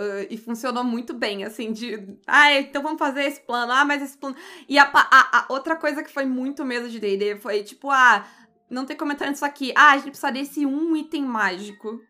Uh, 0.00 0.24
e 0.30 0.36
funcionou 0.36 0.84
muito 0.84 1.12
bem, 1.12 1.42
assim, 1.42 1.72
de. 1.72 2.16
Ah, 2.24 2.52
então 2.54 2.80
vamos 2.84 3.00
fazer 3.00 3.24
esse 3.24 3.40
plano. 3.40 3.72
Ah, 3.72 3.84
mas 3.84 4.00
esse 4.00 4.16
plano. 4.16 4.36
E 4.68 4.78
a, 4.78 4.84
a- 4.94 5.38
a 5.40 5.46
outra 5.52 5.74
coisa 5.74 6.04
que 6.04 6.10
foi 6.12 6.24
muito 6.24 6.64
medo 6.64 6.88
de 6.88 7.00
DD 7.00 7.36
foi 7.40 7.64
tipo, 7.64 7.90
ah, 7.90 8.24
não 8.70 8.84
tem 8.84 8.96
como 8.96 9.12
entrar 9.12 9.28
nisso 9.30 9.44
aqui. 9.44 9.72
Ah, 9.76 9.92
a 9.92 9.96
gente 9.96 10.10
precisa 10.10 10.30
desse 10.30 10.66
um 10.66 10.96
item 10.96 11.24
mágico. 11.24 12.00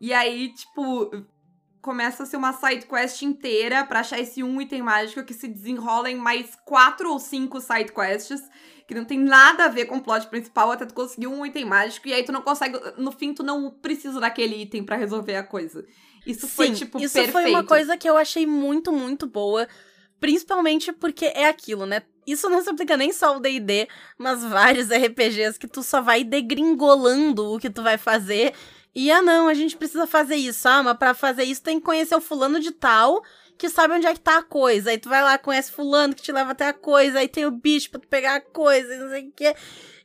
E 0.00 0.12
aí, 0.12 0.52
tipo, 0.52 1.10
começa 1.80 2.24
a 2.24 2.26
ser 2.26 2.36
uma 2.36 2.52
side 2.52 2.86
quest 2.86 3.22
inteira 3.22 3.84
pra 3.84 4.00
achar 4.00 4.18
esse 4.18 4.42
um 4.42 4.60
item 4.60 4.82
mágico 4.82 5.24
que 5.24 5.32
se 5.32 5.48
desenrola 5.48 6.10
em 6.10 6.16
mais 6.16 6.56
quatro 6.64 7.10
ou 7.10 7.18
cinco 7.18 7.60
side 7.60 7.92
quests 7.92 8.42
que 8.86 8.94
não 8.94 9.04
tem 9.04 9.18
nada 9.18 9.64
a 9.64 9.68
ver 9.68 9.86
com 9.86 9.96
o 9.96 10.02
plot 10.02 10.28
principal 10.28 10.70
até 10.70 10.86
tu 10.86 10.94
conseguir 10.94 11.26
um 11.26 11.44
item 11.44 11.64
mágico 11.64 12.06
e 12.08 12.12
aí 12.12 12.22
tu 12.22 12.30
não 12.30 12.40
consegue, 12.40 12.78
no 12.96 13.10
fim 13.10 13.34
tu 13.34 13.42
não 13.42 13.70
precisa 13.70 14.20
daquele 14.20 14.62
item 14.62 14.84
pra 14.84 14.96
resolver 14.96 15.36
a 15.36 15.42
coisa. 15.42 15.84
Isso 16.26 16.48
foi 16.48 16.68
Sim, 16.68 16.74
tipo 16.74 16.98
isso 16.98 17.14
perfeito. 17.14 17.32
foi 17.32 17.50
uma 17.50 17.64
coisa 17.64 17.96
que 17.96 18.08
eu 18.08 18.16
achei 18.16 18.46
muito, 18.46 18.92
muito 18.92 19.26
boa. 19.26 19.68
Principalmente 20.18 20.92
porque 20.92 21.26
é 21.26 21.46
aquilo, 21.46 21.86
né? 21.86 22.02
Isso 22.26 22.48
não 22.48 22.62
se 22.62 22.68
aplica 22.68 22.96
nem 22.96 23.12
só 23.12 23.34
ao 23.34 23.40
D&D, 23.40 23.88
mas 24.18 24.42
vários 24.44 24.88
RPGs 24.92 25.58
que 25.58 25.68
tu 25.68 25.82
só 25.82 26.00
vai 26.00 26.24
degringolando 26.24 27.54
o 27.54 27.58
que 27.58 27.70
tu 27.70 27.82
vai 27.82 27.96
fazer. 27.96 28.52
E, 28.94 29.10
ah 29.10 29.20
não, 29.22 29.46
a 29.46 29.54
gente 29.54 29.76
precisa 29.76 30.06
fazer 30.06 30.36
isso. 30.36 30.66
Ah, 30.68 30.82
mas 30.82 30.96
pra 30.96 31.14
fazer 31.14 31.44
isso 31.44 31.62
tem 31.62 31.78
que 31.78 31.84
conhecer 31.84 32.14
o 32.14 32.20
fulano 32.20 32.58
de 32.58 32.70
tal, 32.72 33.22
que 33.58 33.68
sabe 33.68 33.94
onde 33.94 34.06
é 34.06 34.14
que 34.14 34.20
tá 34.20 34.38
a 34.38 34.42
coisa. 34.42 34.90
Aí 34.90 34.98
tu 34.98 35.08
vai 35.08 35.22
lá, 35.22 35.36
conhece 35.38 35.70
fulano 35.70 36.14
que 36.14 36.22
te 36.22 36.32
leva 36.32 36.52
até 36.52 36.66
a 36.68 36.72
coisa. 36.72 37.18
Aí 37.18 37.28
tem 37.28 37.44
o 37.44 37.50
bicho 37.50 37.90
pra 37.90 38.00
tu 38.00 38.08
pegar 38.08 38.36
a 38.36 38.40
coisa 38.40 38.94
e 38.94 38.98
não 38.98 39.10
sei 39.10 39.28
o 39.28 39.32
quê. 39.32 39.54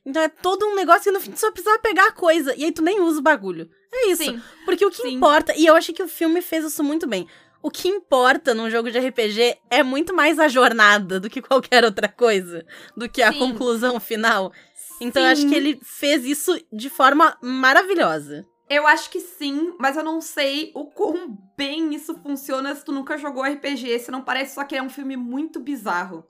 Então 0.06 0.22
é 0.22 0.30
todo 0.30 0.66
um 0.66 0.76
negócio 0.76 1.04
que 1.04 1.12
no 1.12 1.20
fim 1.20 1.32
tu 1.32 1.40
só 1.40 1.50
precisava 1.52 1.80
pegar 1.80 2.08
a 2.08 2.12
coisa. 2.12 2.54
E 2.56 2.66
aí 2.66 2.72
tu 2.72 2.82
nem 2.82 3.00
usa 3.00 3.20
o 3.20 3.24
bagulho. 3.24 3.70
É 3.94 4.10
isso. 4.10 4.24
Sim, 4.24 4.42
Porque 4.66 4.86
o 4.86 4.90
que 4.90 5.02
Sim. 5.02 5.16
importa, 5.16 5.54
e 5.56 5.66
eu 5.66 5.76
acho 5.76 5.94
que 5.94 6.04
o 6.04 6.08
filme 6.08 6.42
fez 6.42 6.66
isso 6.66 6.84
muito 6.84 7.08
bem. 7.08 7.28
O 7.64 7.70
que 7.70 7.88
importa 7.88 8.54
num 8.54 8.70
jogo 8.70 8.90
de 8.90 9.00
RPG 9.00 9.58
é 9.70 9.84
muito 9.84 10.14
mais 10.16 10.40
a 10.40 10.48
jornada 10.48 11.20
do 11.20 11.30
que 11.30 11.42
qualquer 11.42 11.84
outra 11.84 12.08
coisa, 12.08 12.66
do 12.98 13.08
que 13.08 13.22
a 13.22 13.32
Sim. 13.32 13.40
conclusão 13.40 14.00
final. 14.00 14.52
Então 15.00 15.22
eu 15.24 15.30
acho 15.30 15.48
que 15.48 15.56
ele 15.56 15.80
fez 15.84 16.26
isso 16.26 16.60
de 16.72 16.90
forma 16.90 17.38
maravilhosa. 17.42 18.46
Eu 18.70 18.88
acho 18.88 19.10
que 19.10 19.20
sim, 19.20 19.74
mas 19.80 19.98
eu 19.98 20.04
não 20.04 20.22
sei 20.22 20.72
o 20.74 20.86
quão 20.86 21.38
bem 21.58 21.94
isso 21.94 22.16
funciona 22.24 22.74
se 22.74 22.86
tu 22.86 22.92
nunca 22.92 23.18
jogou 23.18 23.44
RPG. 23.44 24.00
Se 24.00 24.12
não 24.12 24.22
parece 24.22 24.56
só 24.56 24.64
que 24.64 24.76
é 24.76 24.82
um 24.82 24.90
filme 24.90 25.18
muito 25.18 25.60
bizarro. 25.60 26.26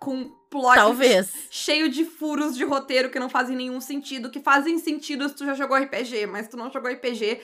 Com 0.00 0.30
plot 0.50 0.76
Talvez. 0.76 1.30
cheio 1.50 1.88
de 1.90 2.04
furos 2.04 2.56
de 2.56 2.64
roteiro 2.64 3.10
que 3.10 3.18
não 3.18 3.28
fazem 3.28 3.56
nenhum 3.56 3.80
sentido, 3.80 4.30
que 4.30 4.40
fazem 4.40 4.78
sentido 4.78 5.28
se 5.28 5.34
tu 5.34 5.44
já 5.44 5.54
jogou 5.54 5.76
RPG, 5.76 6.26
mas 6.26 6.48
tu 6.48 6.56
não 6.56 6.70
jogou 6.70 6.90
RPG. 6.90 7.40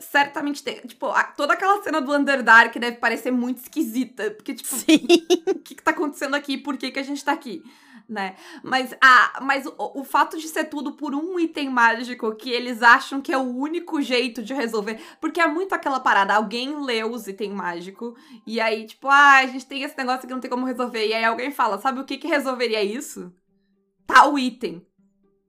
Certamente 0.00 0.62
tem. 0.62 0.80
Tipo, 0.80 1.06
a- 1.06 1.24
toda 1.24 1.52
aquela 1.52 1.82
cena 1.82 2.00
do 2.00 2.12
Underdark 2.14 2.78
deve 2.78 2.96
parecer 2.96 3.30
muito 3.30 3.58
esquisita. 3.58 4.30
Porque, 4.30 4.54
tipo, 4.54 4.74
Sim. 4.74 5.06
o 5.46 5.58
que, 5.58 5.74
que 5.74 5.82
tá 5.82 5.90
acontecendo 5.90 6.34
aqui? 6.34 6.56
Por 6.56 6.76
que, 6.76 6.90
que 6.90 6.98
a 6.98 7.02
gente 7.02 7.22
tá 7.24 7.32
aqui? 7.32 7.62
Né? 8.08 8.36
Mas, 8.62 8.94
ah, 9.02 9.40
mas 9.42 9.64
o, 9.66 9.74
o 9.78 10.04
fato 10.04 10.38
de 10.38 10.46
ser 10.48 10.64
tudo 10.64 10.92
por 10.92 11.14
um 11.14 11.38
item 11.38 11.70
mágico 11.70 12.34
que 12.34 12.50
eles 12.50 12.82
acham 12.82 13.20
que 13.20 13.32
é 13.32 13.38
o 13.38 13.42
único 13.56 14.00
jeito 14.00 14.42
de 14.42 14.52
resolver. 14.54 15.00
Porque 15.20 15.40
é 15.40 15.46
muito 15.46 15.74
aquela 15.74 16.00
parada, 16.00 16.34
alguém 16.34 16.82
leu 16.84 17.10
os 17.10 17.26
itens 17.26 17.52
mágicos 17.52 18.12
e 18.46 18.60
aí, 18.60 18.86
tipo, 18.86 19.08
ah, 19.08 19.38
a 19.38 19.46
gente 19.46 19.66
tem 19.66 19.82
esse 19.82 19.96
negócio 19.96 20.26
que 20.26 20.32
não 20.34 20.40
tem 20.40 20.50
como 20.50 20.66
resolver. 20.66 21.06
E 21.06 21.14
aí 21.14 21.24
alguém 21.24 21.50
fala, 21.50 21.78
sabe 21.78 22.00
o 22.00 22.04
que 22.04 22.18
que 22.18 22.28
resolveria 22.28 22.82
isso? 22.82 23.32
Tal 24.06 24.38
item. 24.38 24.86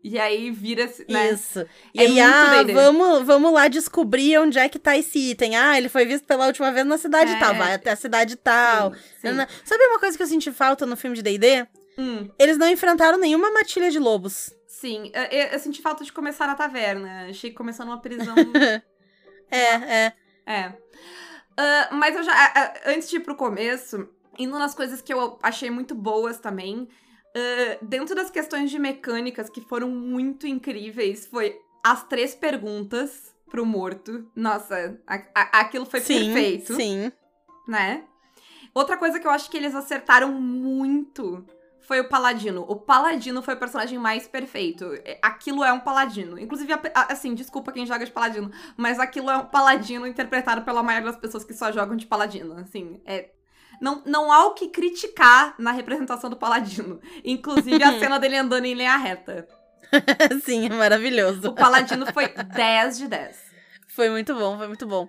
E 0.07 0.19
aí 0.19 0.51
vira, 0.51 0.85
né? 1.09 1.31
Isso. 1.31 1.65
E 1.91 2.00
É 2.00 2.05
aí, 2.05 2.19
ah, 2.19 2.63
vamos, 2.71 3.25
vamos 3.25 3.51
lá 3.51 3.67
descobrir 3.67 4.38
onde 4.38 4.59
é 4.59 4.69
que 4.69 4.77
tá 4.77 4.95
esse 4.95 5.31
item. 5.31 5.55
Ah, 5.55 5.75
ele 5.79 5.89
foi 5.89 6.05
visto 6.05 6.25
pela 6.25 6.45
última 6.45 6.71
vez 6.71 6.85
na 6.85 6.95
cidade 7.00 7.31
É. 7.31 7.39
tal. 7.39 7.55
Vai 7.55 7.74
até 7.74 7.89
a 7.89 7.95
cidade 7.95 8.35
tal. 8.35 8.93
Sim, 8.93 9.00
sim. 9.31 9.47
Sabe 9.63 9.83
uma 9.88 10.00
coisa 10.00 10.15
que 10.15 10.21
eu 10.21 10.27
senti 10.27 10.51
falta 10.51 10.85
no 10.85 10.95
filme 10.95 11.15
de 11.15 11.24
D&D? 11.24 11.65
Hum, 11.97 12.29
Eles 12.38 12.55
não 12.55 12.69
enfrentaram 12.69 13.17
nenhuma 13.17 13.50
matilha 13.51 13.89
de 13.89 13.97
lobos. 13.97 14.53
sim. 14.67 15.09
Eu, 15.12 15.24
eu- 15.24 15.47
eu 15.53 15.59
senti 15.59 15.81
falta 15.81 16.03
de 16.03 16.13
começar 16.13 16.45
na 16.45 16.53
taverna. 16.53 17.25
Achei 17.27 17.50
que 17.50 17.55
começou 17.55 17.83
numa 17.83 18.00
prisão 18.00 18.35
É, 19.50 19.57
é. 20.05 20.13
É. 20.45 20.74
Ah, 21.57 21.89
mas 21.93 22.15
eu 22.15 22.21
já. 22.24 22.31
ah, 22.33 22.74
antes 22.88 23.09
de 23.09 23.15
ir 23.15 23.21
pro 23.21 23.35
começo, 23.35 24.07
indo 24.38 24.57
nas 24.59 24.75
coisas 24.75 25.01
que 25.01 25.12
eu 25.13 25.39
achei 25.41 25.69
muito 25.71 25.95
boas 25.95 26.38
também. 26.38 26.88
Ah, 27.36 27.77
dentro 27.82 28.15
das 28.15 28.32
questões 28.32 28.72
de 28.72 28.80
mecânicas 28.80 29.50
que 29.50 29.62
foram 29.62 29.89
muito 29.89 30.48
incríveis, 30.48 31.25
foi 31.25 31.60
as 31.84 32.04
três 32.08 32.34
perguntas 32.34 33.36
pro 33.50 33.65
morto. 33.65 34.25
Nossa, 34.36 35.00
a- 35.06 35.24
a- 35.36 35.60
aquilo 35.62 35.86
foi 35.86 36.00
sim, 36.01 36.34
perfeito, 36.34 36.74
Sim. 36.75 37.12
né? 37.68 38.04
Outra 38.74 38.98
coisa 38.98 39.20
que 39.20 39.27
eu 39.27 39.32
acho 39.32 39.50
que 39.50 39.56
eles 39.58 39.74
acertaram 39.75 40.34
muito 40.34 41.46
foi 41.82 42.00
o 42.01 42.10
Paladino. 42.10 42.65
O 42.68 42.75
Paladino 42.75 43.42
foi 43.44 43.54
o 43.54 43.58
personagem 43.60 43.98
mais 44.00 44.27
perfeito. 44.27 44.86
É, 45.06 45.20
Aquilo 45.22 45.63
é 45.63 45.72
um 45.72 45.80
Paladino. 45.80 46.38
Inclusive, 46.39 46.74
assim, 46.94 47.36
desculpa 47.36 47.72
quem 47.72 47.86
joga 47.86 48.04
de 48.06 48.12
Paladino, 48.12 48.51
mas 48.75 49.00
aquilo 49.00 49.30
é 49.30 49.38
um 49.38 49.46
Paladino 49.46 50.08
interpretado 50.08 50.63
pela 50.63 50.82
maioria 50.82 51.12
das 51.12 51.20
pessoas 51.20 51.44
que 51.46 51.54
só 51.54 51.72
jogam 51.72 51.96
de 51.96 52.08
Paladino. 52.08 52.58
Assim, 52.58 53.00
é. 53.06 53.30
Não, 53.82 54.01
não 54.05 54.32
há 54.32 54.46
o 54.46 54.53
que 54.53 54.70
criticar 54.70 55.55
na 55.60 55.72
representação 55.72 56.29
do 56.29 56.38
Paladino. 56.38 57.00
Inclusive 57.24 57.84
a 57.84 57.98
cena 58.00 58.20
dele 58.20 58.38
andando 58.38 58.65
em 58.65 58.74
linha 58.74 58.98
reta. 58.98 59.48
sim, 60.44 60.65
é 60.65 60.70
maravilhoso. 60.70 61.50
O 61.50 61.55
Paladino 61.55 62.05
foi 62.12 62.27
10 62.27 62.98
de 62.98 63.08
10. 63.08 63.38
Foi 63.89 64.10
muito 64.10 64.34
bom, 64.34 64.58
foi 64.58 64.67
muito 64.67 64.86
bom. 64.86 65.08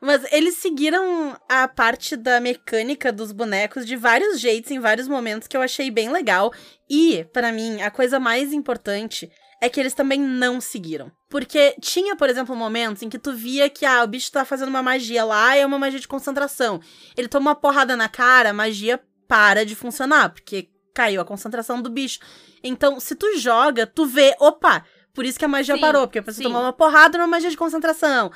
Mas 0.00 0.24
eles 0.32 0.56
seguiram 0.56 1.36
a 1.48 1.66
parte 1.66 2.16
da 2.16 2.40
mecânica 2.40 3.10
dos 3.10 3.32
bonecos 3.32 3.84
de 3.84 3.96
vários 3.96 4.38
jeitos, 4.38 4.70
em 4.70 4.78
vários 4.78 5.08
momentos, 5.08 5.48
que 5.48 5.56
eu 5.56 5.60
achei 5.60 5.90
bem 5.90 6.08
legal. 6.08 6.52
E, 6.88 7.26
pra 7.32 7.50
mim, 7.50 7.82
a 7.82 7.90
coisa 7.90 8.20
mais 8.20 8.52
importante 8.52 9.30
é 9.60 9.68
que 9.68 9.80
eles 9.80 9.94
também 9.94 10.20
não 10.20 10.60
seguiram. 10.60 11.10
Porque 11.28 11.74
tinha, 11.80 12.16
por 12.16 12.30
exemplo, 12.30 12.54
momentos 12.54 13.02
em 13.02 13.08
que 13.08 13.18
tu 13.18 13.32
via 13.32 13.68
que 13.68 13.84
ah, 13.84 14.04
o 14.04 14.06
bicho 14.06 14.30
tá 14.30 14.44
fazendo 14.44 14.68
uma 14.68 14.82
magia 14.82 15.24
lá, 15.24 15.56
é 15.56 15.66
uma 15.66 15.78
magia 15.78 16.00
de 16.00 16.08
concentração. 16.08 16.80
Ele 17.16 17.28
toma 17.28 17.50
uma 17.50 17.54
porrada 17.54 17.96
na 17.96 18.08
cara, 18.08 18.50
a 18.50 18.54
magia 18.54 19.00
para 19.26 19.64
de 19.64 19.74
funcionar, 19.74 20.30
porque 20.30 20.68
caiu 20.94 21.20
a 21.20 21.24
concentração 21.24 21.82
do 21.82 21.90
bicho. 21.90 22.20
Então, 22.62 22.98
se 22.98 23.14
tu 23.14 23.38
joga, 23.38 23.86
tu 23.86 24.06
vê, 24.06 24.34
opa, 24.40 24.84
por 25.12 25.24
isso 25.24 25.38
que 25.38 25.44
a 25.44 25.48
magia 25.48 25.74
Sim, 25.74 25.80
parou, 25.80 26.06
porque 26.06 26.20
você 26.20 26.38
sim. 26.38 26.42
tomou 26.44 26.62
uma 26.62 26.72
porrada 26.72 27.18
numa 27.18 27.26
magia 27.26 27.50
de 27.50 27.56
concentração. 27.56 28.30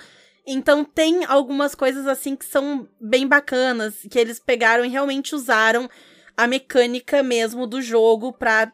Então 0.46 0.84
tem 0.84 1.24
algumas 1.24 1.74
coisas 1.74 2.06
assim 2.06 2.34
que 2.34 2.44
são 2.44 2.88
bem 3.00 3.26
bacanas, 3.26 3.94
que 4.10 4.18
eles 4.18 4.40
pegaram 4.40 4.84
e 4.84 4.88
realmente 4.88 5.34
usaram 5.34 5.88
a 6.36 6.46
mecânica 6.46 7.22
mesmo 7.22 7.66
do 7.66 7.80
jogo 7.80 8.32
pra 8.32 8.72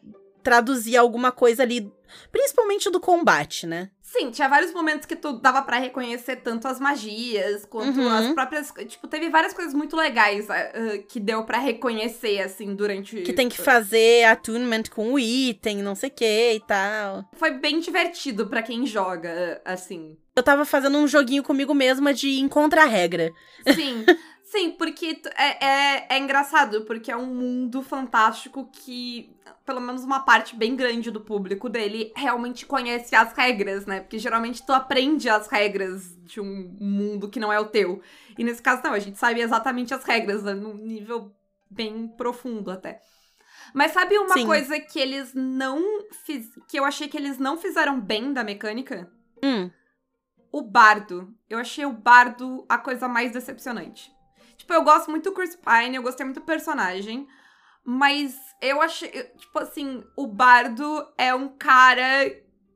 traduzir 0.48 0.96
alguma 0.96 1.30
coisa 1.30 1.62
ali, 1.62 1.92
principalmente 2.32 2.90
do 2.90 2.98
combate, 3.00 3.66
né? 3.66 3.90
Sim, 4.02 4.30
tinha 4.30 4.48
vários 4.48 4.72
momentos 4.72 5.04
que 5.04 5.14
tu 5.14 5.34
dava 5.34 5.60
pra 5.60 5.76
reconhecer 5.78 6.36
tanto 6.36 6.66
as 6.66 6.80
magias 6.80 7.66
quanto 7.66 8.00
Uhum. 8.00 8.08
as 8.08 8.28
próprias. 8.32 8.72
Tipo, 8.86 9.06
teve 9.06 9.28
várias 9.28 9.52
coisas 9.52 9.74
muito 9.74 9.94
legais 9.94 10.48
ah, 10.48 10.56
que 11.06 11.20
deu 11.20 11.44
pra 11.44 11.58
reconhecer, 11.58 12.40
assim, 12.40 12.74
durante. 12.74 13.20
Que 13.20 13.34
tem 13.34 13.50
que 13.50 13.58
fazer 13.60 14.24
attunement 14.24 14.84
com 14.90 15.12
o 15.12 15.18
item, 15.18 15.82
não 15.82 15.94
sei 15.94 16.08
o 16.08 16.12
que 16.12 16.52
e 16.54 16.60
tal. 16.66 17.28
Foi 17.34 17.50
bem 17.50 17.80
divertido 17.80 18.46
pra 18.46 18.62
quem 18.62 18.86
joga, 18.86 19.60
assim. 19.62 20.16
Eu 20.34 20.42
tava 20.42 20.64
fazendo 20.64 20.96
um 20.96 21.06
joguinho 21.06 21.42
comigo 21.42 21.74
mesma 21.74 22.14
de 22.14 22.40
encontra 22.40 22.84
a 22.84 22.86
regra. 22.86 23.30
Sim, 23.74 24.06
Sim, 24.50 24.70
porque 24.70 25.20
é, 25.36 25.66
é, 25.66 26.06
é 26.08 26.18
engraçado, 26.18 26.82
porque 26.86 27.12
é 27.12 27.16
um 27.16 27.26
mundo 27.26 27.82
fantástico 27.82 28.66
que, 28.72 29.36
pelo 29.66 29.78
menos 29.78 30.04
uma 30.04 30.20
parte 30.20 30.56
bem 30.56 30.74
grande 30.74 31.10
do 31.10 31.20
público 31.20 31.68
dele, 31.68 32.10
realmente 32.16 32.64
conhece 32.64 33.14
as 33.14 33.34
regras, 33.34 33.84
né? 33.84 34.00
Porque 34.00 34.18
geralmente 34.18 34.64
tu 34.64 34.72
aprende 34.72 35.28
as 35.28 35.48
regras 35.48 36.16
de 36.24 36.40
um 36.40 36.74
mundo 36.80 37.28
que 37.28 37.38
não 37.38 37.52
é 37.52 37.60
o 37.60 37.66
teu. 37.66 38.00
E 38.38 38.42
nesse 38.42 38.62
caso, 38.62 38.80
não, 38.82 38.94
a 38.94 38.98
gente 38.98 39.18
sabe 39.18 39.42
exatamente 39.42 39.92
as 39.92 40.02
regras, 40.02 40.42
né? 40.42 40.54
num 40.54 40.74
nível 40.74 41.30
bem 41.70 42.08
profundo 42.08 42.70
até. 42.70 43.02
Mas 43.74 43.92
sabe 43.92 44.16
uma 44.16 44.32
Sim. 44.32 44.46
coisa 44.46 44.80
que 44.80 44.98
eles 44.98 45.34
não 45.34 46.06
fiz, 46.24 46.48
que 46.66 46.78
eu 46.78 46.86
achei 46.86 47.06
que 47.06 47.18
eles 47.18 47.38
não 47.38 47.58
fizeram 47.58 48.00
bem 48.00 48.32
da 48.32 48.42
mecânica? 48.42 49.12
Hum. 49.44 49.70
o 50.50 50.62
bardo. 50.62 51.34
Eu 51.50 51.58
achei 51.58 51.84
o 51.84 51.92
bardo 51.92 52.64
a 52.66 52.78
coisa 52.78 53.06
mais 53.06 53.30
decepcionante. 53.30 54.10
Tipo, 54.68 54.80
eu 54.80 54.84
gosto 54.84 55.10
muito 55.10 55.30
do 55.30 55.34
Chris 55.34 55.56
Pine, 55.56 55.96
eu 55.96 56.02
gostei 56.02 56.26
muito 56.26 56.40
do 56.40 56.44
personagem, 56.44 57.26
mas 57.82 58.36
eu 58.60 58.82
achei, 58.82 59.08
tipo 59.38 59.58
assim, 59.58 60.04
o 60.14 60.26
bardo 60.26 61.08
é 61.16 61.34
um 61.34 61.48
cara 61.48 62.30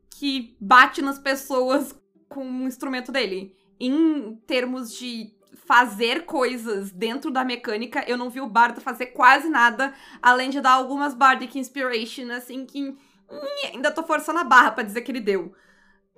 que 0.09 0.57
bate 0.59 1.03
nas 1.03 1.19
pessoas 1.19 1.95
com 2.31 2.47
o 2.47 2.67
instrumento 2.67 3.13
dele. 3.13 3.55
Em 3.79 4.37
termos 4.47 4.97
de 4.97 5.35
fazer 5.67 6.25
coisas 6.25 6.91
dentro 6.91 7.31
da 7.31 7.45
mecânica, 7.45 8.03
eu 8.09 8.17
não 8.17 8.31
vi 8.31 8.41
o 8.41 8.49
bardo 8.49 8.81
fazer 8.81 9.09
quase 9.09 9.51
nada, 9.51 9.93
além 10.23 10.49
de 10.49 10.63
dar 10.63 10.73
algumas 10.73 11.13
bardic 11.13 11.59
inspiration, 11.59 12.31
assim, 12.33 12.65
que 12.65 12.83
hum, 12.83 12.97
ainda 13.67 13.93
tô 13.93 14.03
forçando 14.03 14.39
a 14.39 14.45
barra 14.45 14.71
pra 14.71 14.83
dizer 14.83 15.03
que 15.03 15.13
ele 15.13 15.21
deu. 15.21 15.55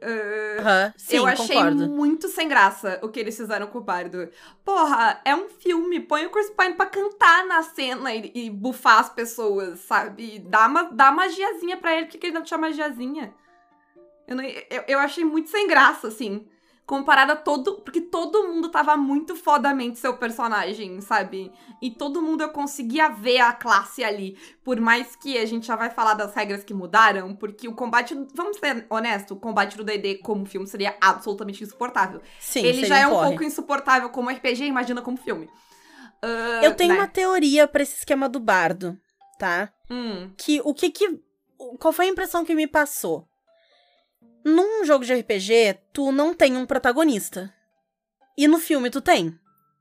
Uh, 0.04 0.60
Aham, 0.60 0.92
Sim, 0.98 1.16
eu 1.16 1.26
achei 1.26 1.56
concordo. 1.56 1.88
muito 1.88 2.28
sem 2.28 2.46
graça 2.46 3.00
o 3.02 3.08
que 3.08 3.18
eles 3.18 3.34
fizeram 3.36 3.66
com 3.68 3.78
o 3.78 3.80
Bardo. 3.80 4.28
Porra, 4.62 5.20
é 5.24 5.34
um 5.34 5.48
filme. 5.48 6.00
Põe 6.00 6.26
o 6.26 6.30
Chris 6.30 6.50
Pine 6.50 6.74
pra 6.74 6.84
cantar 6.84 7.46
na 7.46 7.62
cena 7.62 8.12
e, 8.14 8.30
e 8.34 8.50
bufar 8.50 8.98
as 8.98 9.08
pessoas, 9.08 9.80
sabe? 9.80 10.40
Dá, 10.40 10.66
uma, 10.66 10.82
dá 10.84 11.10
magiazinha 11.10 11.78
pra 11.78 11.94
ele. 11.94 12.04
Por 12.06 12.12
que, 12.12 12.18
que 12.18 12.26
ele 12.26 12.34
não 12.34 12.42
tinha 12.42 12.58
magiazinha? 12.58 13.34
Eu, 14.28 14.36
não, 14.36 14.44
eu, 14.44 14.84
eu 14.88 14.98
achei 14.98 15.24
muito 15.24 15.48
sem 15.48 15.66
graça, 15.66 16.08
assim. 16.08 16.46
Comparado 16.86 17.32
a 17.32 17.36
todo. 17.36 17.80
Porque 17.80 18.00
todo 18.00 18.46
mundo 18.48 18.68
tava 18.68 18.96
muito 18.96 19.34
fodamente 19.34 19.98
seu 19.98 20.16
personagem, 20.16 21.00
sabe? 21.00 21.50
E 21.80 21.90
todo 21.90 22.20
mundo 22.20 22.42
eu 22.42 22.50
conseguia 22.50 23.08
ver 23.08 23.38
a 23.38 23.52
classe 23.52 24.04
ali. 24.04 24.36
Por 24.62 24.78
mais 24.80 25.16
que 25.16 25.38
a 25.38 25.46
gente 25.46 25.66
já 25.66 25.76
vai 25.76 25.90
falar 25.90 26.14
das 26.14 26.34
regras 26.34 26.62
que 26.62 26.74
mudaram, 26.74 27.34
porque 27.34 27.66
o 27.66 27.72
combate. 27.74 28.14
Vamos 28.34 28.58
ser 28.58 28.86
honesto, 28.90 29.32
o 29.34 29.36
combate 29.40 29.76
do 29.76 29.84
DD 29.84 30.16
como 30.16 30.44
filme 30.44 30.66
seria 30.66 30.94
absolutamente 31.00 31.64
insuportável. 31.64 32.20
Sim, 32.38 32.64
Ele 32.64 32.84
já 32.84 32.98
é 32.98 33.06
um 33.06 33.10
porre. 33.10 33.28
pouco 33.28 33.44
insuportável 33.44 34.10
como 34.10 34.30
RPG, 34.30 34.64
imagina 34.66 35.00
como 35.00 35.16
filme. 35.16 35.48
Ah, 36.22 36.60
Eu 36.62 36.74
tenho 36.74 36.92
né? 36.94 37.00
uma 37.00 37.08
teoria 37.08 37.66
pra 37.68 37.82
esse 37.82 37.98
esquema 37.98 38.28
do 38.28 38.40
bardo, 38.40 38.98
tá? 39.38 39.70
Hum, 39.90 40.30
que 40.36 40.60
o 40.64 40.74
que 40.74 40.90
que 40.90 41.20
qual 41.78 41.92
foi 41.92 42.06
a 42.06 42.10
impressão 42.10 42.44
que 42.44 42.54
me 42.54 42.66
passou? 42.66 43.26
Num 44.44 44.84
jogo 44.84 45.04
de 45.04 45.14
RPG, 45.14 45.78
tu 45.92 46.12
não 46.12 46.34
tem 46.34 46.56
um 46.56 46.66
protagonista. 46.66 47.52
E 48.36 48.46
no 48.46 48.58
filme 48.58 48.90
tu 48.90 49.00
tem. 49.00 49.38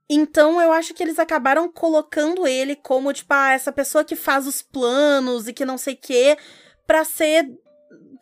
Então 0.09 0.61
eu 0.61 0.71
acho 0.71 0.93
que 0.93 1.01
eles 1.01 1.19
acabaram 1.19 1.71
colocando 1.71 2.47
ele 2.47 2.75
como 2.75 3.11
tipo, 3.11 3.33
ah, 3.33 3.51
essa 3.51 3.71
pessoa 3.71 4.03
que 4.03 4.15
faz 4.15 4.47
os 4.47 4.61
planos 4.61 5.47
e 5.47 5.53
que 5.53 5.65
não 5.65 5.77
sei 5.77 5.95
o 5.95 5.97
quê, 5.97 6.37
pra 6.85 7.03
ser 7.03 7.49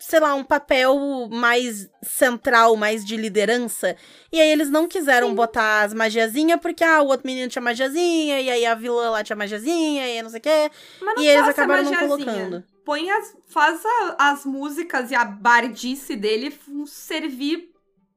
sei 0.01 0.19
lá, 0.19 0.33
um 0.33 0.43
papel 0.43 1.29
mais 1.29 1.87
central, 2.01 2.75
mais 2.75 3.05
de 3.05 3.15
liderança. 3.15 3.95
E 4.31 4.41
aí 4.41 4.49
eles 4.49 4.69
não 4.69 4.87
quiseram 4.87 5.29
Sim. 5.29 5.35
botar 5.35 5.83
as 5.83 5.93
magiazinhas, 5.93 6.59
porque 6.59 6.83
ah, 6.83 7.01
o 7.01 7.07
outro 7.07 7.27
menino 7.27 7.47
tinha 7.47 7.61
magiazinha, 7.61 8.41
e 8.41 8.49
aí 8.49 8.65
a 8.65 8.73
vilã 8.73 9.11
lá 9.11 9.23
tinha 9.23 9.35
magiazinha, 9.35 10.07
e 10.07 10.21
não 10.21 10.29
sei 10.29 10.39
o 10.39 10.41
quê. 10.41 10.71
Mas 11.01 11.15
não 11.15 11.23
E 11.23 11.27
eles 11.27 11.47
acabaram 11.47 11.83
não 11.83 11.95
colocando. 11.95 12.63
Põe 12.83 13.09
as. 13.09 13.37
Faz 13.47 13.83
a- 13.85 14.31
as 14.31 14.45
músicas 14.45 15.11
e 15.11 15.15
a 15.15 15.23
bardice 15.25 16.15
dele 16.15 16.57
servir 16.87 17.70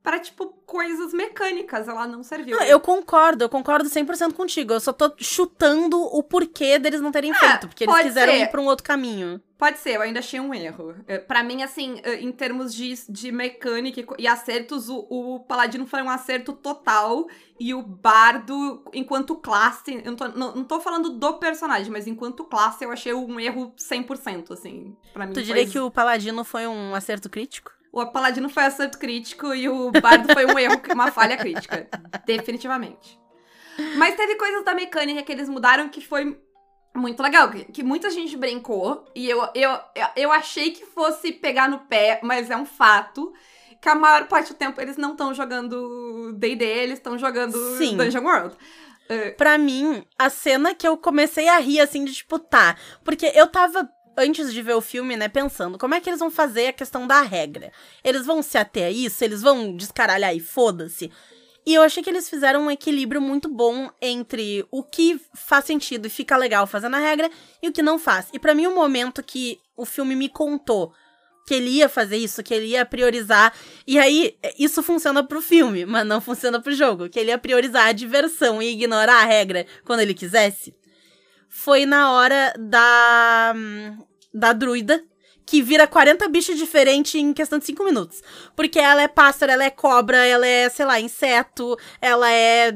pra, 0.04 0.20
tipo, 0.20 0.46
coisas 0.66 1.14
mecânicas. 1.14 1.88
Ela 1.88 2.06
não 2.06 2.22
serviu. 2.22 2.56
Não, 2.56 2.64
eu 2.64 2.78
concordo, 2.78 3.42
eu 3.42 3.48
concordo 3.48 3.88
100% 3.88 4.34
contigo. 4.34 4.74
Eu 4.74 4.80
só 4.80 4.92
tô 4.92 5.10
chutando 5.18 5.98
o 5.98 6.22
porquê 6.22 6.78
deles 6.78 7.00
não 7.00 7.10
terem 7.10 7.32
feito, 7.34 7.66
porque 7.66 7.84
eles 7.84 7.98
quiseram 8.02 8.34
ser. 8.34 8.42
ir 8.42 8.50
pra 8.50 8.60
um 8.60 8.66
outro 8.66 8.84
caminho. 8.84 9.40
Pode 9.56 9.78
ser, 9.78 9.94
eu 9.94 10.02
ainda 10.02 10.18
achei 10.18 10.38
um 10.38 10.52
erro. 10.52 10.94
É, 11.08 11.16
Pra 11.16 11.42
mim, 11.42 11.62
assim, 11.62 11.98
é, 12.02 12.20
em 12.20 12.30
termos 12.30 12.74
de, 12.74 12.94
de 13.08 13.32
mecânica 13.32 14.04
e 14.18 14.26
acertos, 14.28 14.90
o, 14.90 15.06
o 15.08 15.40
Paladino 15.40 15.86
foi 15.86 16.02
um 16.02 16.10
acerto 16.10 16.52
total. 16.52 17.26
E 17.58 17.72
o 17.72 17.80
Bardo, 17.80 18.84
enquanto 18.92 19.36
classe, 19.36 20.02
eu 20.04 20.10
não 20.10 20.16
tô, 20.16 20.28
não, 20.28 20.54
não 20.56 20.64
tô 20.64 20.80
falando 20.80 21.10
do 21.10 21.34
personagem, 21.34 21.90
mas 21.90 22.06
enquanto 22.06 22.44
classe, 22.44 22.84
eu 22.84 22.90
achei 22.90 23.14
um 23.14 23.40
erro 23.40 23.72
100%, 23.78 24.50
assim. 24.50 24.94
Pra 25.14 25.24
mim, 25.24 25.32
Tu 25.32 25.36
foi 25.36 25.44
diria 25.44 25.66
que 25.66 25.78
o 25.78 25.90
Paladino 25.90 26.44
foi 26.44 26.66
um 26.66 26.94
acerto 26.94 27.30
crítico? 27.30 27.72
O 27.94 28.06
Paladino 28.06 28.48
foi 28.48 28.64
acerto 28.64 28.98
crítico 28.98 29.54
e 29.54 29.68
o 29.68 29.92
Bardo 29.92 30.32
foi 30.32 30.44
um 30.46 30.58
erro, 30.58 30.82
uma 30.92 31.12
falha 31.12 31.36
crítica. 31.36 31.88
Definitivamente. 32.26 33.20
Mas 33.96 34.16
teve 34.16 34.34
coisas 34.34 34.64
da 34.64 34.74
mecânica 34.74 35.22
que 35.22 35.30
eles 35.30 35.48
mudaram 35.48 35.88
que 35.88 36.00
foi 36.00 36.36
muito 36.92 37.22
legal. 37.22 37.50
Que, 37.52 37.64
que 37.66 37.82
muita 37.84 38.10
gente 38.10 38.36
brincou. 38.36 39.04
E 39.14 39.30
eu, 39.30 39.48
eu, 39.54 39.70
eu, 39.94 40.06
eu 40.16 40.32
achei 40.32 40.72
que 40.72 40.84
fosse 40.84 41.30
pegar 41.30 41.68
no 41.68 41.78
pé, 41.80 42.18
mas 42.22 42.50
é 42.50 42.56
um 42.56 42.66
fato. 42.66 43.32
Que 43.80 43.88
a 43.88 43.94
maior 43.94 44.26
parte 44.26 44.52
do 44.52 44.56
tempo 44.56 44.80
eles 44.80 44.96
não 44.96 45.12
estão 45.12 45.32
jogando 45.32 46.32
D&D, 46.32 46.64
eles 46.64 46.98
estão 46.98 47.16
jogando 47.16 47.56
Sim. 47.78 47.96
Dungeon 47.96 48.24
World. 48.24 48.56
Pra 49.36 49.56
mim, 49.56 50.04
a 50.18 50.28
cena 50.30 50.74
que 50.74 50.88
eu 50.88 50.96
comecei 50.96 51.48
a 51.48 51.58
rir, 51.58 51.78
assim, 51.80 52.04
de 52.04 52.12
tipo, 52.12 52.40
tá. 52.40 52.76
Porque 53.04 53.30
eu 53.34 53.46
tava, 53.46 53.88
antes 54.16 54.52
de 54.52 54.62
ver 54.62 54.74
o 54.74 54.80
filme, 54.80 55.16
né, 55.16 55.28
pensando, 55.28 55.78
como 55.78 55.94
é 55.94 56.00
que 56.00 56.08
eles 56.08 56.20
vão 56.20 56.30
fazer 56.30 56.68
a 56.68 56.72
questão 56.72 57.06
da 57.06 57.22
regra? 57.22 57.72
Eles 58.02 58.26
vão 58.26 58.42
se 58.42 58.58
ater 58.58 58.86
a 58.86 58.90
isso? 58.90 59.22
Eles 59.24 59.42
vão 59.42 59.76
descaralhar 59.76 60.34
e 60.34 60.40
foda-se? 60.40 61.10
E 61.66 61.72
eu 61.72 61.82
achei 61.82 62.02
que 62.02 62.10
eles 62.10 62.28
fizeram 62.28 62.66
um 62.66 62.70
equilíbrio 62.70 63.20
muito 63.20 63.48
bom 63.48 63.90
entre 64.00 64.66
o 64.70 64.82
que 64.82 65.18
faz 65.34 65.64
sentido 65.64 66.06
e 66.06 66.10
fica 66.10 66.36
legal 66.36 66.66
fazendo 66.66 66.96
a 66.96 66.98
regra 66.98 67.30
e 67.62 67.68
o 67.68 67.72
que 67.72 67.82
não 67.82 67.98
faz. 67.98 68.28
E 68.34 68.38
pra 68.38 68.54
mim, 68.54 68.66
o 68.66 68.74
momento 68.74 69.22
que 69.22 69.58
o 69.74 69.86
filme 69.86 70.14
me 70.14 70.28
contou 70.28 70.92
que 71.46 71.54
ele 71.54 71.70
ia 71.70 71.88
fazer 71.88 72.16
isso, 72.16 72.42
que 72.42 72.54
ele 72.54 72.66
ia 72.68 72.84
priorizar. 72.84 73.54
E 73.86 73.98
aí, 73.98 74.36
isso 74.58 74.82
funciona 74.82 75.22
pro 75.22 75.42
filme, 75.42 75.84
mas 75.84 76.06
não 76.06 76.20
funciona 76.20 76.60
pro 76.60 76.74
jogo. 76.74 77.08
Que 77.08 77.20
ele 77.20 77.30
ia 77.30 77.38
priorizar 77.38 77.88
a 77.88 77.92
diversão 77.92 78.62
e 78.62 78.70
ignorar 78.70 79.22
a 79.22 79.24
regra 79.24 79.66
quando 79.84 80.00
ele 80.00 80.14
quisesse. 80.14 80.74
Foi 81.56 81.86
na 81.86 82.10
hora 82.10 82.52
da. 82.58 83.54
da 84.34 84.52
druida. 84.52 85.04
Que 85.46 85.62
vira 85.62 85.86
40 85.86 86.26
bichos 86.28 86.56
diferentes 86.56 87.14
em 87.14 87.32
questão 87.32 87.58
de 87.58 87.66
5 87.66 87.84
minutos. 87.84 88.22
Porque 88.56 88.78
ela 88.78 89.02
é 89.02 89.08
pássaro, 89.08 89.52
ela 89.52 89.62
é 89.62 89.70
cobra, 89.70 90.16
ela 90.26 90.46
é, 90.46 90.68
sei 90.70 90.86
lá, 90.86 90.98
inseto, 90.98 91.76
ela 92.00 92.30
é 92.30 92.72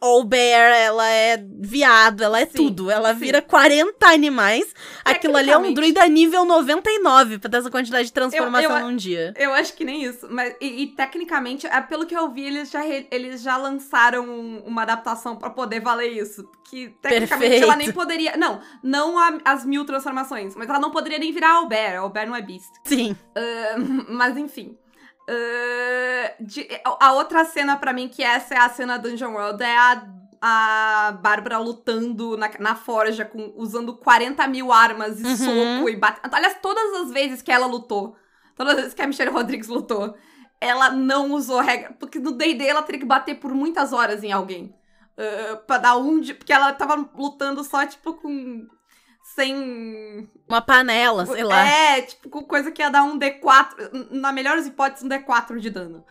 all 0.00 0.22
bear, 0.24 0.72
ela 0.76 1.08
é 1.08 1.38
viado, 1.60 2.22
ela 2.22 2.38
é 2.40 2.44
Sim, 2.46 2.52
tudo. 2.56 2.90
Ela 2.90 3.14
sim. 3.14 3.20
vira 3.20 3.40
40 3.40 4.06
animais. 4.06 4.74
Aquilo 5.04 5.36
ali 5.36 5.50
é 5.50 5.56
um 5.56 5.72
druida 5.72 6.06
nível 6.06 6.44
99 6.44 7.38
pra 7.38 7.50
ter 7.50 7.56
essa 7.56 7.70
quantidade 7.70 8.06
de 8.08 8.12
transformação 8.12 8.78
eu- 8.80 8.86
num 8.86 8.96
dia. 8.96 9.32
Eu 9.36 9.54
acho 9.54 9.72
que 9.74 9.84
nem 9.84 10.04
isso. 10.04 10.26
Mas, 10.30 10.54
e, 10.60 10.82
e, 10.82 10.86
tecnicamente, 10.88 11.66
é, 11.66 11.80
pelo 11.80 12.04
que 12.06 12.14
eu 12.14 12.30
vi, 12.30 12.42
eles 12.46 12.70
já, 12.70 12.84
eles 12.86 13.40
já 13.42 13.56
lançaram 13.56 14.24
um- 14.28 14.62
uma 14.66 14.82
adaptação 14.82 15.36
pra 15.36 15.48
poder 15.48 15.80
valer 15.80 16.12
isso. 16.12 16.44
Que 16.68 16.88
tecnicamente 17.00 17.28
Perfeito. 17.40 17.64
ela 17.64 17.76
nem 17.76 17.92
poderia. 17.92 18.36
Não, 18.36 18.60
não 18.82 19.18
a- 19.18 19.38
as 19.44 19.64
mil 19.64 19.84
transformações, 19.84 20.54
mas 20.54 20.68
ela 20.68 20.78
não 20.80 20.90
poderia 20.90 21.18
nem 21.18 21.32
virar 21.32 21.52
Albert. 21.56 21.98
Albert 22.00 22.26
não 22.26 22.36
é 22.36 22.42
Beast. 22.42 22.70
Sim. 22.84 23.16
Mas 24.08 24.36
enfim. 24.36 24.76
Ah, 25.28 26.34
de- 26.40 26.68
a 27.00 27.12
outra 27.14 27.44
cena 27.44 27.76
pra 27.76 27.92
mim, 27.92 28.08
que 28.08 28.22
essa 28.22 28.54
é 28.54 28.58
a 28.58 28.68
cena 28.68 28.98
Dungeon 28.98 29.32
World, 29.32 29.62
é 29.62 29.76
a, 29.76 30.04
a 30.40 31.12
Bárbara 31.20 31.58
lutando 31.58 32.36
na, 32.36 32.50
na 32.58 32.74
forja, 32.74 33.24
com, 33.24 33.52
usando 33.56 33.96
40 33.96 34.46
mil 34.48 34.72
armas 34.72 35.20
e 35.20 35.24
Uhum. 35.24 35.36
soco 35.36 35.88
e 35.88 35.96
bate. 35.96 36.20
Aliás, 36.30 36.58
todas 36.60 37.02
as 37.02 37.10
vezes 37.12 37.40
que 37.42 37.50
ela 37.52 37.66
lutou, 37.66 38.16
todas 38.56 38.74
as 38.74 38.80
vezes 38.80 38.94
que 38.94 39.02
a 39.02 39.06
Michelle 39.06 39.30
Rodrigues 39.30 39.68
lutou, 39.68 40.14
ela 40.60 40.90
não 40.90 41.32
usou 41.32 41.60
regra. 41.60 41.94
Porque 41.98 42.18
no 42.18 42.32
DD 42.32 42.66
ela 42.66 42.82
teria 42.82 43.00
que 43.00 43.06
bater 43.06 43.36
por 43.36 43.52
muitas 43.54 43.92
horas 43.92 44.22
em 44.22 44.32
alguém. 44.32 44.74
ah, 45.16 45.56
pra 45.66 45.78
dar 45.78 45.96
um 45.96 46.20
de. 46.20 46.34
Porque 46.34 46.52
ela 46.52 46.72
tava 46.72 46.94
lutando 47.16 47.62
só, 47.64 47.84
tipo, 47.86 48.14
com. 48.14 48.66
Sem 49.34 50.28
Uma 50.48 50.62
panela, 50.62 51.26
sei 51.26 51.42
lá. 51.42 51.66
é, 51.66 52.02
tipo, 52.02 52.28
com 52.28 52.42
coisa 52.44 52.70
que 52.70 52.80
ia 52.80 52.90
dar 52.90 53.02
um 53.02 53.18
D4, 53.18 54.08
na 54.10 54.30
melhor 54.32 54.56
das 54.56 54.66
hipóteses, 54.66 55.02
um 55.04 55.08
D4 55.08 55.58
de 55.58 55.70
dano. 55.70 56.04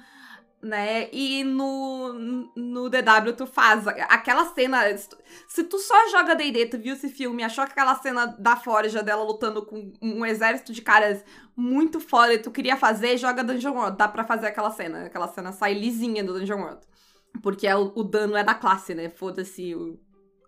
Né? 0.61 1.09
E 1.11 1.43
no, 1.43 2.13
no 2.55 2.89
DW 2.89 3.33
tu 3.35 3.45
faz 3.45 3.85
aquela 3.87 4.45
cena. 4.53 4.97
se 4.97 5.09
tu- 5.09 5.17
Se 5.47 5.63
tu 5.65 5.77
só 5.77 6.07
joga 6.09 6.35
DD, 6.35 6.67
tu 6.67 6.77
viu 6.77 6.93
esse 6.93 7.09
filme, 7.09 7.43
achou 7.43 7.65
que 7.65 7.71
aquela 7.73 7.95
cena 7.95 8.27
da 8.39 8.55
forja 8.55 9.03
dela 9.03 9.23
lutando 9.23 9.65
com 9.65 9.91
um 10.01 10.25
exército 10.25 10.71
de 10.71 10.81
caras 10.81 11.23
muito 11.55 11.99
foda 11.99 12.33
e 12.33 12.39
tu 12.39 12.49
queria 12.49 12.77
fazer, 12.77 13.17
joga 13.17 13.43
Dungeon 13.43 13.73
World. 13.73 13.97
Dá 13.97 14.07
pra 14.07 14.23
fazer 14.23 14.47
aquela 14.47 14.71
cena. 14.71 15.05
Aquela 15.05 15.27
cena 15.27 15.51
sai 15.51 15.73
lisinha 15.73 16.23
do 16.23 16.39
Dungeon 16.39 16.59
World. 16.61 16.81
Porque 17.41 17.67
é 17.67 17.75
o, 17.75 17.91
o 17.95 18.03
dano 18.03 18.37
é 18.37 18.43
da 18.43 18.53
classe, 18.53 18.93
né? 18.95 19.09
Foda-se 19.09 19.75
o- 19.75 19.99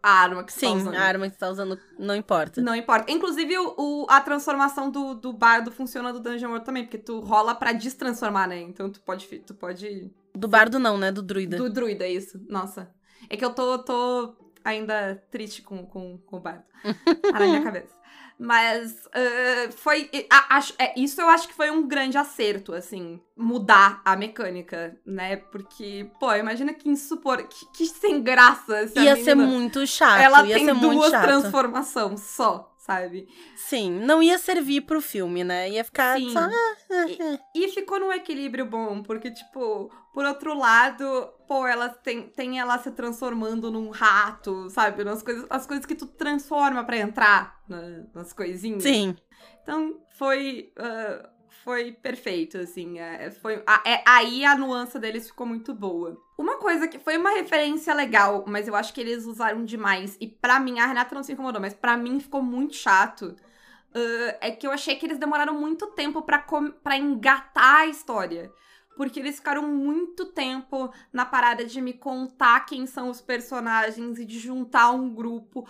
a 0.08 0.12
arma 0.22 0.44
que 0.44 0.54
você 0.54 0.60
tá 0.62 0.68
Sim, 0.68 0.78
usando. 0.78 0.96
a 0.96 1.02
arma 1.02 1.26
que 1.28 1.34
você 1.34 1.40
tá 1.40 1.50
usando 1.50 1.80
não 1.98 2.16
importa. 2.16 2.62
Não 2.62 2.76
importa. 2.76 3.12
Inclusive, 3.12 3.58
o, 3.58 3.74
o- 3.78 4.06
a 4.10 4.22
transformação 4.22 4.92
do, 4.92 5.16
do 5.16 5.34
bardo 5.34 5.72
funciona 5.72 6.14
do 6.14 6.20
Dungeon 6.20 6.50
World 6.50 6.66
também, 6.66 6.84
porque 6.84 6.98
tu 7.00 7.20
rola 7.22 7.56
pra 7.56 7.72
destransformar, 7.74 8.48
né? 8.48 8.62
Então 8.62 8.90
tu 8.90 9.02
pode. 9.02 9.26
Tu 9.40 9.54
pode. 9.56 10.12
Do 10.34 10.48
bardo 10.48 10.78
não, 10.78 10.98
né? 10.98 11.12
Do 11.12 11.24
druida. 11.24 11.58
Do 11.58 11.70
druida, 11.70 12.08
isso. 12.08 12.40
Nossa. 12.48 12.92
É 13.30 13.36
que 13.36 13.44
eu 13.44 13.50
tô, 13.54 13.80
tô 13.80 14.36
ainda 14.64 15.16
triste 15.32 15.62
com, 15.64 15.86
com, 15.86 16.18
com 16.20 16.38
o 16.38 16.40
bardo. 16.40 16.64
Tá 17.32 17.40
na 17.40 17.48
minha 17.48 17.64
cabeça. 17.66 17.96
Mas 18.38 19.08
ah, 19.14 19.70
foi. 19.78 20.10
a- 20.30 20.60
é, 20.78 21.00
isso 21.00 21.22
eu 21.22 21.30
acho 21.30 21.48
que 21.48 21.54
foi 21.54 21.72
um 21.72 21.88
grande 21.88 22.18
acerto, 22.18 22.74
assim, 22.74 23.20
mudar 23.36 24.02
a 24.04 24.16
mecânica, 24.16 24.98
né? 25.06 25.38
Porque, 25.38 26.10
pô, 26.20 26.34
imagina 26.34 26.74
que 26.74 26.90
insupor. 26.90 27.48
Que, 27.48 27.66
que 27.68 27.86
sem 27.86 28.22
graça. 28.22 28.88
Se 28.88 29.00
Ia 29.00 29.16
ser 29.16 29.36
menina- 29.36 29.48
muito 29.48 29.88
chato. 29.88 30.20
Ela 30.20 30.44
tem 30.44 30.66
ser 30.66 30.76
duas 30.76 31.12
transformações 31.12 32.22
só, 32.22 32.75
sabe? 32.86 33.28
Sim, 33.56 33.92
não 33.92 34.22
ia 34.22 34.38
servir 34.38 34.82
pro 34.82 35.02
filme, 35.02 35.44
né? 35.44 35.70
Ia 35.72 35.84
ficar 35.84 36.18
Sim. 36.18 36.30
só. 36.30 36.40
E 37.56 37.68
ficou 37.70 38.00
num 38.00 38.12
equilíbrio 38.14 38.66
bom, 38.66 39.02
porque, 39.02 39.32
tipo, 39.32 39.90
por 40.14 40.26
outro 40.26 40.54
lado, 40.58 41.28
pô, 41.48 41.66
ela 41.66 41.90
tem, 41.90 42.30
tem 42.30 42.60
ela 42.60 42.78
se 42.78 42.92
transformando 42.92 43.72
num 43.72 43.90
rato, 43.90 44.70
sabe? 44.70 45.04
Nas 45.04 45.24
coisas, 45.24 45.46
as 45.50 45.66
coisas 45.66 45.86
que 45.86 45.96
tu 45.96 46.06
transforma 46.06 46.84
pra 46.84 46.98
entrar 46.98 47.60
na- 47.68 48.04
nas 48.14 48.32
coisinhas. 48.34 48.84
Sim. 48.84 49.16
Então, 49.64 50.00
foi. 50.18 50.72
ah, 50.78 51.30
foi 51.64 51.92
perfeito, 51.94 52.58
assim. 52.58 53.00
é, 53.00 53.32
foi, 53.32 53.62
a- 53.66 53.82
é- 53.86 54.04
aí 54.06 54.44
a 54.46 54.56
nuance 54.56 54.98
deles 55.00 55.28
ficou 55.28 55.46
muito 55.48 55.74
boa. 55.74 56.22
Uma 56.38 56.58
coisa 56.58 56.88
que 56.88 57.00
foi 57.00 57.18
uma 57.18 57.32
referência 57.32 57.94
legal, 57.94 58.44
mas 58.48 58.68
eu 58.68 58.76
acho 58.76 58.94
que 58.94 59.02
eles 59.02 59.26
usaram 59.26 59.64
demais. 59.66 60.18
E 60.20 60.28
pra 60.28 60.60
mim, 60.60 60.80
a 60.80 60.86
Renata 60.86 61.16
não 61.16 61.24
se 61.24 61.32
incomodou, 61.34 61.62
mas 61.62 61.74
pra 61.74 61.96
mim 61.98 62.20
ficou 62.20 62.42
muito 62.42 62.76
chato. 62.76 63.36
ah, 63.94 64.38
é 64.42 64.52
que 64.52 64.68
eu 64.68 64.72
achei 64.72 64.96
que 64.98 65.06
eles 65.06 65.18
demoraram 65.18 65.54
muito 65.60 65.88
tempo 65.88 66.22
pra 66.22 66.98
engatar 66.98 67.82
a 67.82 67.88
história. 67.88 68.52
Porque 68.98 69.20
eles 69.20 69.38
ficaram 69.38 69.64
muito 69.68 70.26
tempo 70.28 70.92
na 71.12 71.26
parada 71.26 71.66
de 71.66 71.82
me 71.82 71.94
contar 71.94 72.66
quem 72.66 72.86
são 72.86 73.10
os 73.10 73.22
personagens 73.22 74.20
e 74.20 74.26
de 74.26 74.38
juntar 74.40 74.92
um 74.92 75.10
grupo 75.14 75.68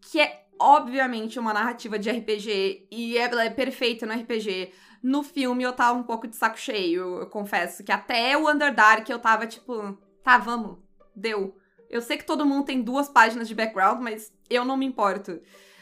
que 0.00 0.20
é 0.20 0.44
obviamente 0.60 1.38
uma 1.38 1.52
narrativa 1.52 1.98
de 1.98 2.08
RPG 2.10 2.88
e 2.90 3.16
ela 3.16 3.44
é 3.44 3.50
perfeita 3.50 4.06
no 4.06 4.12
RPG. 4.12 4.72
No 5.02 5.22
filme 5.22 5.62
eu 5.62 5.72
tava 5.72 5.98
um 5.98 6.02
pouco 6.02 6.26
de 6.26 6.36
saco 6.36 6.58
cheio, 6.58 7.20
eu 7.20 7.26
confesso 7.26 7.84
que 7.84 7.92
até 7.92 8.36
o 8.36 8.50
Underdark 8.50 9.08
eu 9.08 9.18
tava 9.18 9.46
tipo, 9.46 9.96
tá, 10.22 10.38
vamos, 10.38 10.78
deu. 11.14 11.56
Eu 11.88 12.02
sei 12.02 12.18
que 12.18 12.24
todo 12.24 12.44
mundo 12.44 12.66
tem 12.66 12.82
duas 12.82 13.08
páginas 13.08 13.48
de 13.48 13.54
background, 13.54 14.00
mas 14.00 14.32
eu 14.50 14.64
não 14.64 14.76
me 14.76 14.84
importo. 14.86 15.40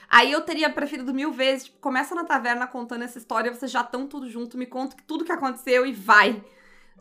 Aí 0.08 0.30
eu 0.30 0.40
teria 0.42 0.70
preferido 0.70 1.12
mil 1.12 1.32
vezes, 1.32 1.64
tipo, 1.64 1.78
começa 1.80 2.14
na 2.14 2.24
taverna 2.24 2.66
contando 2.66 3.02
essa 3.02 3.18
história, 3.18 3.52
vocês 3.52 3.70
já 3.70 3.80
estão 3.80 4.06
tudo 4.06 4.28
junto, 4.30 4.56
me 4.56 4.66
conta 4.66 4.96
tudo 5.06 5.24
que 5.24 5.32
aconteceu 5.32 5.84
e 5.84 5.92
vai. 5.92 6.44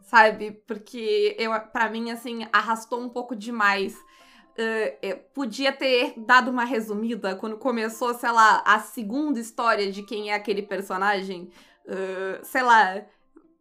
Sabe? 0.01 0.51
Porque 0.67 1.35
eu, 1.37 1.51
para 1.71 1.89
mim, 1.89 2.11
assim, 2.11 2.47
arrastou 2.51 2.99
um 2.99 3.09
pouco 3.09 3.35
demais. 3.35 3.95
Eu 5.01 5.17
podia 5.33 5.71
ter 5.71 6.13
dado 6.17 6.49
uma 6.49 6.63
resumida 6.63 7.35
quando 7.35 7.57
começou, 7.57 8.13
sei 8.13 8.31
lá, 8.31 8.63
a 8.65 8.79
segunda 8.79 9.39
história 9.39 9.91
de 9.91 10.01
quem 10.03 10.31
é 10.31 10.35
aquele 10.35 10.61
personagem. 10.61 11.49
Eh, 11.87 12.39
sei 12.43 12.61
lá. 12.63 13.01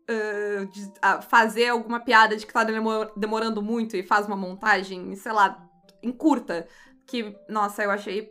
eh, 0.06 0.66
de- 0.66 0.92
a 1.00 1.22
fazer 1.22 1.68
alguma 1.68 1.98
piada 1.98 2.36
de 2.36 2.46
que 2.46 2.52
tá 2.52 2.62
demo- 2.62 3.10
demorando 3.16 3.62
muito 3.62 3.96
e 3.96 4.02
faz 4.02 4.26
uma 4.26 4.36
montagem, 4.36 5.16
sei 5.16 5.32
lá, 5.32 5.66
encurta. 6.02 6.68
Que, 7.06 7.34
nossa, 7.48 7.82
eu 7.82 7.90
achei 7.90 8.30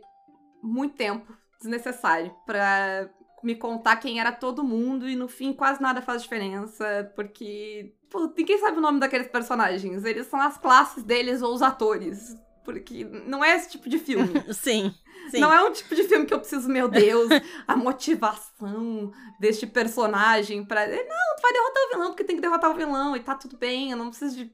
muito 0.62 0.94
tempo 0.96 1.32
desnecessário 1.58 2.32
pra 2.46 3.08
me 3.42 3.56
contar 3.56 3.96
quem 3.96 4.20
era 4.20 4.30
todo 4.30 4.62
mundo 4.64 5.08
e 5.08 5.16
no 5.16 5.26
fim 5.28 5.52
quase 5.52 5.82
nada 5.82 6.00
faz 6.00 6.22
diferença, 6.22 7.12
porque 7.16 7.92
pô, 8.08 8.32
ninguém 8.36 8.58
sabe 8.58 8.78
o 8.78 8.80
nome 8.80 9.00
daqueles 9.00 9.26
personagens. 9.28 10.04
Eles 10.04 10.28
são 10.28 10.40
as 10.40 10.56
classes 10.56 11.02
deles 11.02 11.42
ou 11.42 11.52
os 11.52 11.60
atores. 11.60 12.36
Porque 12.64 13.04
não 13.04 13.44
é 13.44 13.54
esse 13.56 13.70
tipo 13.70 13.88
de 13.88 13.98
filme. 13.98 14.42
Sim. 14.52 14.94
Sim. 15.30 15.40
Não 15.40 15.52
é 15.52 15.62
um 15.62 15.72
tipo 15.72 15.94
de 15.94 16.04
filme 16.04 16.26
que 16.26 16.34
eu 16.34 16.38
preciso, 16.38 16.68
meu 16.68 16.88
Deus, 16.88 17.28
a 17.66 17.76
motivação 17.76 19.12
deste 19.38 19.66
personagem 19.66 20.64
pra. 20.64 20.86
Não, 20.86 21.36
tu 21.36 21.42
vai 21.42 21.52
derrotar 21.52 21.82
o 21.82 21.88
vilão 21.90 22.06
porque 22.08 22.24
tem 22.24 22.36
que 22.36 22.42
derrotar 22.42 22.70
o 22.70 22.74
vilão 22.74 23.16
e 23.16 23.20
tá 23.20 23.34
tudo 23.34 23.56
bem, 23.56 23.90
eu 23.90 23.96
não 23.96 24.08
preciso 24.08 24.36
de. 24.36 24.52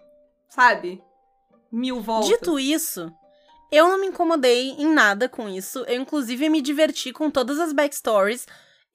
Sabe? 0.49 1.03
Mil 1.73 2.01
voltas. 2.01 2.29
Dito 2.29 2.59
isso, 2.59 3.13
eu 3.71 3.89
não 3.89 4.01
me 4.01 4.09
incomodei 4.09 4.71
em 4.71 4.93
nada 4.93 5.29
com 5.29 5.49
isso. 5.49 5.85
Eu, 5.87 6.01
inclusive, 6.01 6.49
me 6.49 6.61
diverti 6.61 7.13
com 7.13 7.31
todas 7.31 7.59
as 7.61 7.73
backstories. 7.73 8.47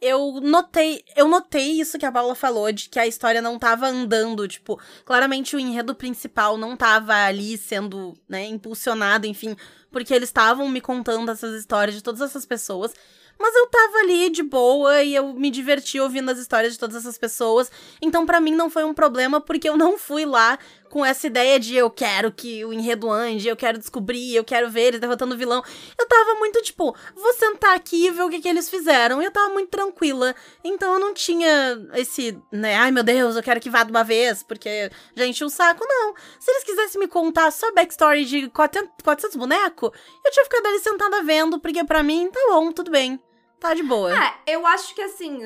Eu 0.07 0.39
notei, 0.39 1.03
eu 1.15 1.27
notei 1.27 1.81
isso 1.81 1.97
que 1.97 2.05
a 2.05 2.11
Paula 2.11 2.35
falou, 2.35 2.71
de 2.71 2.89
que 2.89 2.99
a 2.99 3.07
história 3.07 3.41
não 3.41 3.57
tava 3.57 3.87
andando, 3.87 4.47
tipo, 4.47 4.79
claramente 5.03 5.55
o 5.55 5.59
enredo 5.59 5.95
principal 5.95 6.59
não 6.59 6.77
tava 6.77 7.15
ali 7.25 7.57
sendo, 7.57 8.13
né, 8.29 8.45
impulsionado, 8.45 9.25
enfim, 9.25 9.55
porque 9.91 10.13
eles 10.13 10.29
estavam 10.29 10.69
me 10.69 10.79
contando 10.79 11.31
essas 11.31 11.59
histórias 11.59 11.95
de 11.95 12.03
todas 12.03 12.21
essas 12.21 12.45
pessoas. 12.45 12.93
Mas 13.39 13.55
eu 13.55 13.67
tava 13.67 13.97
ali 13.97 14.29
de 14.29 14.43
boa 14.43 15.01
e 15.01 15.15
eu 15.15 15.33
me 15.33 15.49
diverti 15.49 15.99
ouvindo 15.99 16.29
as 16.29 16.37
histórias 16.37 16.73
de 16.73 16.79
todas 16.79 16.95
essas 16.95 17.17
pessoas. 17.17 17.71
Então, 17.99 18.27
pra 18.27 18.39
mim, 18.39 18.51
não 18.51 18.69
foi 18.69 18.83
um 18.83 18.93
problema, 18.93 19.41
porque 19.41 19.67
eu 19.67 19.75
não 19.75 19.97
fui 19.97 20.23
lá 20.23 20.59
com 20.95 21.03
essa 21.03 21.27
ideia 21.27 21.59
de 21.59 21.75
eu 21.75 21.89
quero 21.89 22.31
que 22.31 22.63
o 22.63 22.71
enredo 22.71 23.11
ande, 23.11 23.49
eu 23.49 23.57
quero 23.57 23.77
descobrir, 23.77 24.33
eu 24.33 24.45
quero 24.45 24.69
ver 24.69 24.83
eles 24.83 25.01
derrotando 25.01 25.35
o 25.35 25.37
vilão. 25.37 25.61
Eu 25.99 26.07
tava 26.07 26.35
muito 26.35 26.61
tipo, 26.61 26.95
vou 27.13 27.33
sentar 27.33 27.75
aqui 27.75 28.05
e 28.07 28.11
ver 28.11 28.21
o 28.21 28.29
que, 28.29 28.39
que 28.39 28.47
eles 28.47 28.69
fizeram. 28.69 29.21
Eu 29.21 29.29
tava 29.29 29.49
muito 29.49 29.67
tranquila. 29.67 30.33
Então 30.63 30.93
eu 30.93 30.99
não 31.01 31.13
tinha 31.13 31.77
esse, 31.95 32.41
né, 32.49 32.77
ai 32.77 32.91
meu 32.91 33.03
Deus, 33.03 33.35
eu 33.35 33.43
quero 33.43 33.59
que 33.59 33.69
vá 33.69 33.83
de 33.83 33.91
uma 33.91 34.05
vez, 34.05 34.41
porque 34.41 34.89
já 35.17 35.25
enchi 35.25 35.43
o 35.43 35.49
saco. 35.49 35.85
Não. 35.85 36.13
Se 36.39 36.49
eles 36.49 36.63
quisessem 36.63 37.01
me 37.01 37.09
contar 37.09 37.51
só 37.51 37.73
backstory 37.73 38.23
de 38.23 38.47
400, 38.51 38.93
400 39.03 39.35
bonecos, 39.35 39.91
eu 40.25 40.31
tinha 40.31 40.45
ficado 40.45 40.65
ali 40.65 40.79
sentada 40.79 41.21
vendo, 41.23 41.59
porque 41.59 41.83
pra 41.83 42.03
mim, 42.03 42.29
tá 42.31 42.39
bom, 42.47 42.71
tudo 42.71 42.89
bem. 42.89 43.19
Tá 43.59 43.73
de 43.73 43.83
boa. 43.83 44.13
É, 44.13 44.33
eu 44.47 44.67
acho 44.67 44.93
que 44.93 45.01
assim, 45.01 45.39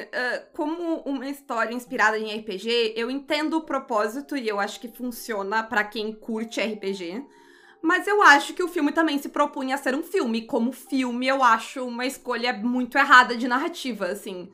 como 0.53 0.97
uma 1.01 1.27
história 1.29 1.73
inspirada 1.73 2.17
em 2.17 2.37
RPG, 2.37 2.93
eu 2.95 3.09
entendo 3.09 3.57
o 3.57 3.61
propósito 3.61 4.35
e 4.35 4.47
eu 4.47 4.59
acho 4.59 4.79
que 4.79 4.87
funciona 4.87 5.63
pra 5.63 5.83
quem 5.83 6.11
curte 6.13 6.59
RPG. 6.59 7.23
Mas 7.81 8.07
eu 8.07 8.21
acho 8.21 8.53
que 8.53 8.63
o 8.63 8.67
filme 8.67 8.91
também 8.91 9.17
se 9.17 9.29
propunha 9.29 9.75
a 9.75 9.77
ser 9.77 9.95
um 9.95 10.03
filme. 10.03 10.41
Como 10.45 10.71
filme, 10.71 11.27
eu 11.27 11.41
acho 11.41 11.85
uma 11.85 12.05
escolha 12.05 12.51
muito 12.53 12.97
errada 12.97 13.37
de 13.37 13.47
narrativa, 13.47 14.07
assim. 14.07 14.51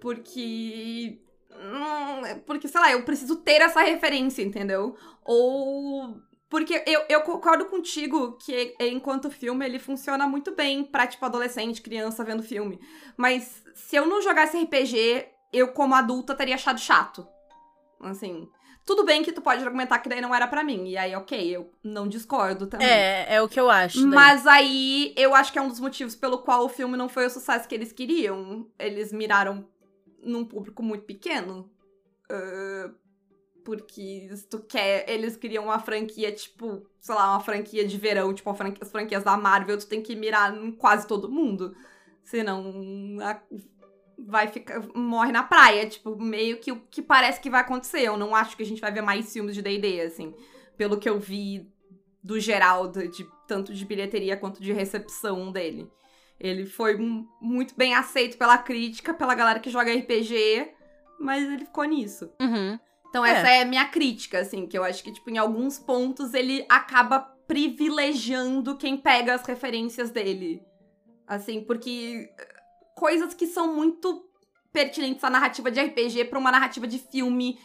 Porque. 0.00 1.18
hum, 1.50 2.40
porque, 2.46 2.68
sei 2.68 2.80
lá, 2.80 2.92
eu 2.92 3.02
preciso 3.04 3.36
ter 3.36 3.62
essa 3.62 3.80
referência, 3.80 4.42
entendeu? 4.42 4.96
Ou. 5.24 6.20
Porque 6.48 6.82
eu, 6.86 7.02
eu 7.08 7.20
concordo 7.20 7.66
contigo 7.66 8.38
que, 8.38 8.74
enquanto 8.80 9.30
filme, 9.30 9.66
ele 9.66 9.78
funciona 9.78 10.26
muito 10.26 10.52
bem 10.52 10.82
pra, 10.82 11.06
tipo, 11.06 11.24
adolescente, 11.24 11.82
criança 11.82 12.24
vendo 12.24 12.42
filme. 12.42 12.80
Mas 13.16 13.62
se 13.74 13.96
eu 13.96 14.06
não 14.06 14.22
jogasse 14.22 14.58
RPG, 14.58 15.26
eu, 15.52 15.68
como 15.68 15.94
adulta, 15.94 16.34
teria 16.34 16.54
achado 16.54 16.80
chato. 16.80 17.26
Assim. 18.00 18.48
Tudo 18.86 19.04
bem 19.04 19.22
que 19.22 19.32
tu 19.32 19.42
pode 19.42 19.62
argumentar 19.62 19.98
que 19.98 20.08
daí 20.08 20.22
não 20.22 20.34
era 20.34 20.48
pra 20.48 20.64
mim. 20.64 20.88
E 20.88 20.96
aí, 20.96 21.14
ok, 21.14 21.54
eu 21.54 21.70
não 21.84 22.08
discordo 22.08 22.66
também. 22.66 22.88
É, 22.88 23.34
é 23.34 23.42
o 23.42 23.48
que 23.48 23.60
eu 23.60 23.68
acho. 23.68 24.00
daí. 24.00 24.08
Mas 24.08 24.46
aí, 24.46 25.12
eu 25.18 25.34
acho 25.34 25.52
que 25.52 25.58
é 25.58 25.62
um 25.62 25.68
dos 25.68 25.80
motivos 25.80 26.14
pelo 26.14 26.38
qual 26.38 26.64
o 26.64 26.70
filme 26.70 26.96
não 26.96 27.10
foi 27.10 27.26
o 27.26 27.30
sucesso 27.30 27.68
que 27.68 27.74
eles 27.74 27.92
queriam. 27.92 28.66
Eles 28.78 29.12
miraram 29.12 29.68
num 30.22 30.46
público 30.46 30.82
muito 30.82 31.04
pequeno. 31.04 31.70
Ah, 32.30 32.90
porque 33.68 34.30
se 34.34 34.46
tu 34.48 34.60
quer, 34.60 35.04
eles 35.10 35.36
queriam 35.36 35.64
uma 35.64 35.78
franquia, 35.78 36.32
tipo, 36.32 36.86
sei 36.98 37.14
lá, 37.14 37.32
uma 37.32 37.40
franquia 37.40 37.86
de 37.86 37.98
verão, 37.98 38.32
tipo 38.32 38.54
franquia- 38.54 38.78
as 38.82 38.90
franquias 38.90 39.22
da 39.22 39.36
Marvel, 39.36 39.76
tu 39.76 39.86
tem 39.86 40.00
que 40.02 40.16
mirar 40.16 40.56
em 40.56 40.72
quase 40.72 41.06
todo 41.06 41.30
mundo. 41.30 41.76
Senão 42.24 43.18
a- 43.20 43.42
vai 44.18 44.48
ficar. 44.48 44.80
morre 44.94 45.32
na 45.32 45.42
praia. 45.42 45.86
Tipo, 45.86 46.16
meio 46.16 46.58
que 46.60 46.72
o 46.72 46.80
que 46.90 47.02
parece 47.02 47.40
que 47.42 47.50
vai 47.50 47.60
acontecer. 47.60 48.00
Eu 48.00 48.16
não 48.16 48.34
acho 48.34 48.56
que 48.56 48.62
a 48.62 48.66
gente 48.66 48.80
vai 48.80 48.90
ver 48.90 49.02
mais 49.02 49.30
filmes 49.30 49.54
de 49.54 49.60
DD, 49.60 50.00
assim. 50.00 50.34
Pelo 50.76 50.96
que 50.98 51.08
eu 51.08 51.18
vi 51.18 51.70
do 52.24 52.40
geral, 52.40 52.88
de, 52.88 53.26
tanto 53.46 53.74
de 53.74 53.84
bilheteria 53.84 54.34
quanto 54.36 54.62
de 54.62 54.72
recepção 54.72 55.52
dele. 55.52 55.90
Ele 56.40 56.64
foi 56.64 56.96
mu- 56.96 57.28
muito 57.38 57.74
bem 57.76 57.94
aceito 57.94 58.38
pela 58.38 58.56
crítica, 58.56 59.12
pela 59.12 59.34
galera 59.34 59.60
que 59.60 59.68
joga 59.70 59.92
RPG, 59.92 60.68
mas 61.20 61.42
ele 61.44 61.66
ficou 61.66 61.84
nisso. 61.84 62.30
Uhum. 62.40 62.78
Então 63.08 63.24
É. 63.24 63.30
essa 63.32 63.48
é 63.48 63.62
a 63.62 63.64
minha 63.64 63.86
crítica, 63.86 64.40
assim, 64.40 64.66
que 64.66 64.76
eu 64.76 64.84
acho 64.84 65.02
que, 65.02 65.12
tipo, 65.12 65.28
em 65.30 65.38
alguns 65.38 65.78
pontos 65.78 66.34
ele 66.34 66.64
acaba 66.68 67.20
privilegiando 67.46 68.76
quem 68.76 68.96
pega 68.96 69.34
as 69.34 69.42
referências 69.46 70.10
dele. 70.10 70.62
Assim, 71.26 71.62
porque 71.62 72.30
eh, 72.38 72.48
coisas 72.94 73.32
que 73.34 73.46
são 73.46 73.74
muito 73.74 74.24
pertinentes 74.72 75.24
à 75.24 75.30
narrativa 75.30 75.70
de 75.70 75.80
RPG 75.80 76.26
pra 76.26 76.38
uma 76.38 76.50
narrativa 76.52 76.86
de 76.86 76.98
filme, 76.98 77.58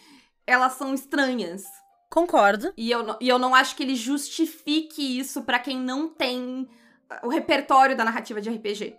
elas 0.47 0.73
são 0.73 0.93
estranhas. 0.93 1.63
Concordo. 2.09 2.73
E 2.77 2.89
eu, 2.91 3.03
não- 3.03 3.17
e 3.19 3.27
eu 3.27 3.39
não 3.39 3.53
acho 3.55 3.75
que 3.75 3.83
ele 3.83 3.95
justifique 3.95 5.17
isso 5.19 5.43
pra 5.43 5.59
quem 5.59 5.77
não 5.79 6.07
tem 6.09 6.67
ah, 7.09 7.21
o 7.23 7.27
repertório 7.29 7.95
da 7.97 8.05
narrativa 8.05 8.39
de 8.39 8.49
RPG, 8.49 8.95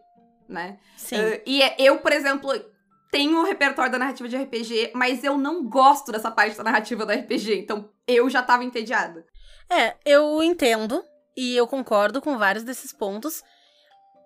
né? 0.48 0.78
Sim. 0.96 1.16
Uh, 1.16 1.40
e 1.46 1.62
é- 1.62 1.76
eu, 1.78 1.98
por 1.98 2.12
exemplo, 2.12 2.50
tenho 3.14 3.38
o 3.38 3.44
repertório 3.44 3.92
da 3.92 3.98
narrativa 3.98 4.28
de 4.28 4.36
RPG, 4.36 4.90
mas 4.92 5.22
eu 5.22 5.38
não 5.38 5.62
gosto 5.62 6.10
dessa 6.10 6.32
parte 6.32 6.56
da 6.56 6.64
narrativa 6.64 7.06
do 7.06 7.12
RPG, 7.12 7.60
então 7.60 7.88
eu 8.08 8.28
já 8.28 8.42
tava 8.42 8.64
entediada. 8.64 9.24
É, 9.70 9.94
eu 10.04 10.42
entendo 10.42 11.00
e 11.36 11.56
eu 11.56 11.64
concordo 11.64 12.20
com 12.20 12.36
vários 12.36 12.64
desses 12.64 12.92
pontos. 12.92 13.44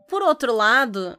Por 0.08 0.22
outro 0.22 0.54
lado, 0.54 1.18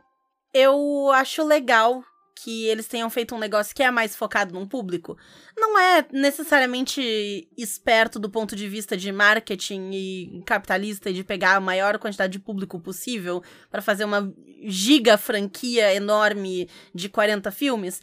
eu 0.51 1.11
acho 1.13 1.43
legal 1.43 2.03
que 2.35 2.65
eles 2.65 2.87
tenham 2.87 3.09
feito 3.09 3.35
um 3.35 3.39
negócio 3.39 3.75
que 3.75 3.83
é 3.83 3.91
mais 3.91 4.15
focado 4.15 4.53
num 4.53 4.67
público. 4.67 5.17
Não 5.57 5.77
é 5.77 6.05
necessariamente 6.11 7.49
esperto 7.57 8.19
do 8.19 8.29
ponto 8.29 8.55
de 8.55 8.67
vista 8.67 8.95
de 8.95 9.11
marketing 9.11 9.91
e 9.93 10.43
capitalista 10.45 11.09
e 11.09 11.13
de 11.13 11.23
pegar 11.23 11.55
a 11.55 11.59
maior 11.59 11.97
quantidade 11.97 12.33
de 12.33 12.39
público 12.39 12.79
possível 12.79 13.43
para 13.69 13.81
fazer 13.81 14.05
uma 14.05 14.33
giga 14.63 15.17
franquia 15.17 15.93
enorme 15.93 16.69
de 16.93 17.09
40 17.09 17.51
filmes. 17.51 18.01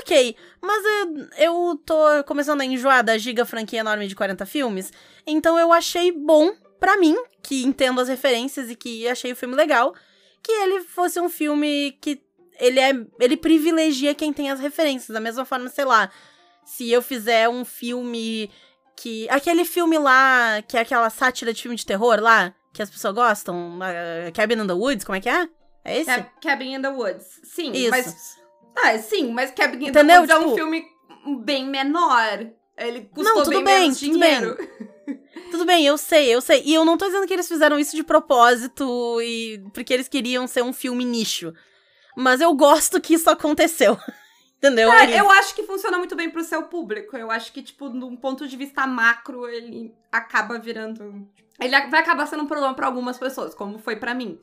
Ok, 0.00 0.36
mas 0.60 0.84
eu, 0.84 1.28
eu 1.38 1.82
tô 1.84 2.24
começando 2.26 2.60
a 2.60 2.64
enjoar 2.64 3.04
da 3.04 3.16
giga 3.16 3.44
franquia 3.44 3.80
enorme 3.80 4.08
de 4.08 4.16
40 4.16 4.44
filmes, 4.44 4.92
então 5.24 5.56
eu 5.58 5.72
achei 5.72 6.10
bom 6.10 6.52
pra 6.80 6.96
mim, 6.96 7.16
que 7.42 7.62
entendo 7.64 8.00
as 8.00 8.08
referências 8.08 8.68
e 8.68 8.74
que 8.74 9.06
achei 9.06 9.32
o 9.32 9.36
filme 9.36 9.54
legal, 9.54 9.94
que 10.42 10.52
ele 10.52 10.80
fosse 10.82 11.20
um 11.20 11.28
filme 11.28 11.96
que 12.00 12.20
ele 12.58 12.80
é 12.80 12.92
ele 13.20 13.36
privilegia 13.36 14.14
quem 14.14 14.32
tem 14.32 14.50
as 14.50 14.60
referências, 14.60 15.08
da 15.12 15.20
mesma 15.20 15.44
forma, 15.44 15.68
sei 15.68 15.84
lá, 15.84 16.10
se 16.64 16.90
eu 16.90 17.00
fizer 17.02 17.48
um 17.48 17.64
filme 17.64 18.50
que 18.96 19.28
aquele 19.28 19.64
filme 19.64 19.98
lá, 19.98 20.62
que 20.66 20.76
é 20.76 20.80
aquela 20.80 21.10
sátira 21.10 21.52
de 21.52 21.60
filme 21.62 21.76
de 21.76 21.84
terror 21.86 22.18
lá, 22.20 22.54
que 22.72 22.82
as 22.82 22.90
pessoas 22.90 23.14
gostam, 23.14 23.78
uh, 23.78 24.32
Cabin 24.34 24.62
in 24.62 24.66
the 24.66 24.72
Woods, 24.72 25.04
como 25.04 25.16
é 25.16 25.20
que 25.20 25.28
é? 25.28 25.48
É 25.84 25.98
esse? 26.00 26.06
Cab- 26.06 26.30
Cabin 26.42 26.74
in 26.74 26.82
the 26.82 26.88
Woods. 26.88 27.40
Sim, 27.44 27.72
Isso. 27.72 27.90
mas. 27.90 28.36
Ah, 28.76 28.98
sim, 28.98 29.32
mas 29.32 29.50
Cabin 29.52 29.76
in 29.76 29.80
the 29.92 30.00
Entendeu? 30.00 30.20
Woods 30.20 30.34
é 30.34 30.38
um 30.38 30.42
Tipo- 30.44 30.54
filme 30.56 30.84
bem 31.44 31.66
menor. 31.66 32.46
Ele 32.76 33.02
custou 33.12 33.34
Não, 33.36 33.42
tudo 33.44 33.54
bem, 33.56 33.64
bem, 33.64 33.80
menos 33.82 33.98
tudo 34.00 34.12
dinheiro. 34.12 34.56
Tudo 35.50 35.64
bem, 35.64 35.86
eu 35.86 35.96
sei, 35.96 36.34
eu 36.34 36.40
sei. 36.40 36.62
E 36.64 36.74
eu 36.74 36.84
não 36.84 36.98
tô 36.98 37.06
dizendo 37.06 37.26
que 37.26 37.32
eles 37.32 37.46
fizeram 37.46 37.78
isso 37.78 37.94
de 37.94 38.02
propósito 38.02 39.20
e 39.22 39.62
porque 39.72 39.94
eles 39.94 40.08
queriam 40.08 40.46
ser 40.48 40.62
um 40.62 40.72
filme 40.72 41.04
nicho. 41.04 41.54
Mas 42.16 42.40
eu 42.40 42.54
gosto 42.54 43.00
que 43.00 43.14
isso 43.14 43.28
aconteceu. 43.28 43.98
Entendeu? 44.56 44.90
É, 44.90 45.12
É 45.12 45.20
eu 45.20 45.30
acho 45.30 45.54
que 45.54 45.64
funciona 45.64 45.98
muito 45.98 46.16
bem 46.16 46.30
pro 46.30 46.42
seu 46.42 46.62
público. 46.62 47.16
Eu 47.16 47.30
acho 47.30 47.52
que, 47.52 47.62
tipo, 47.62 47.90
num 47.90 48.16
ponto 48.16 48.48
de 48.48 48.56
vista 48.56 48.86
macro, 48.86 49.46
ele 49.46 49.94
acaba 50.10 50.58
virando. 50.58 51.28
Ele 51.60 51.70
vai 51.88 52.00
acabar 52.00 52.26
sendo 52.26 52.42
um 52.44 52.46
problema 52.46 52.74
pra 52.74 52.86
algumas 52.86 53.18
pessoas, 53.18 53.54
como 53.54 53.78
foi 53.78 53.96
pra 53.96 54.14
mim. 54.14 54.40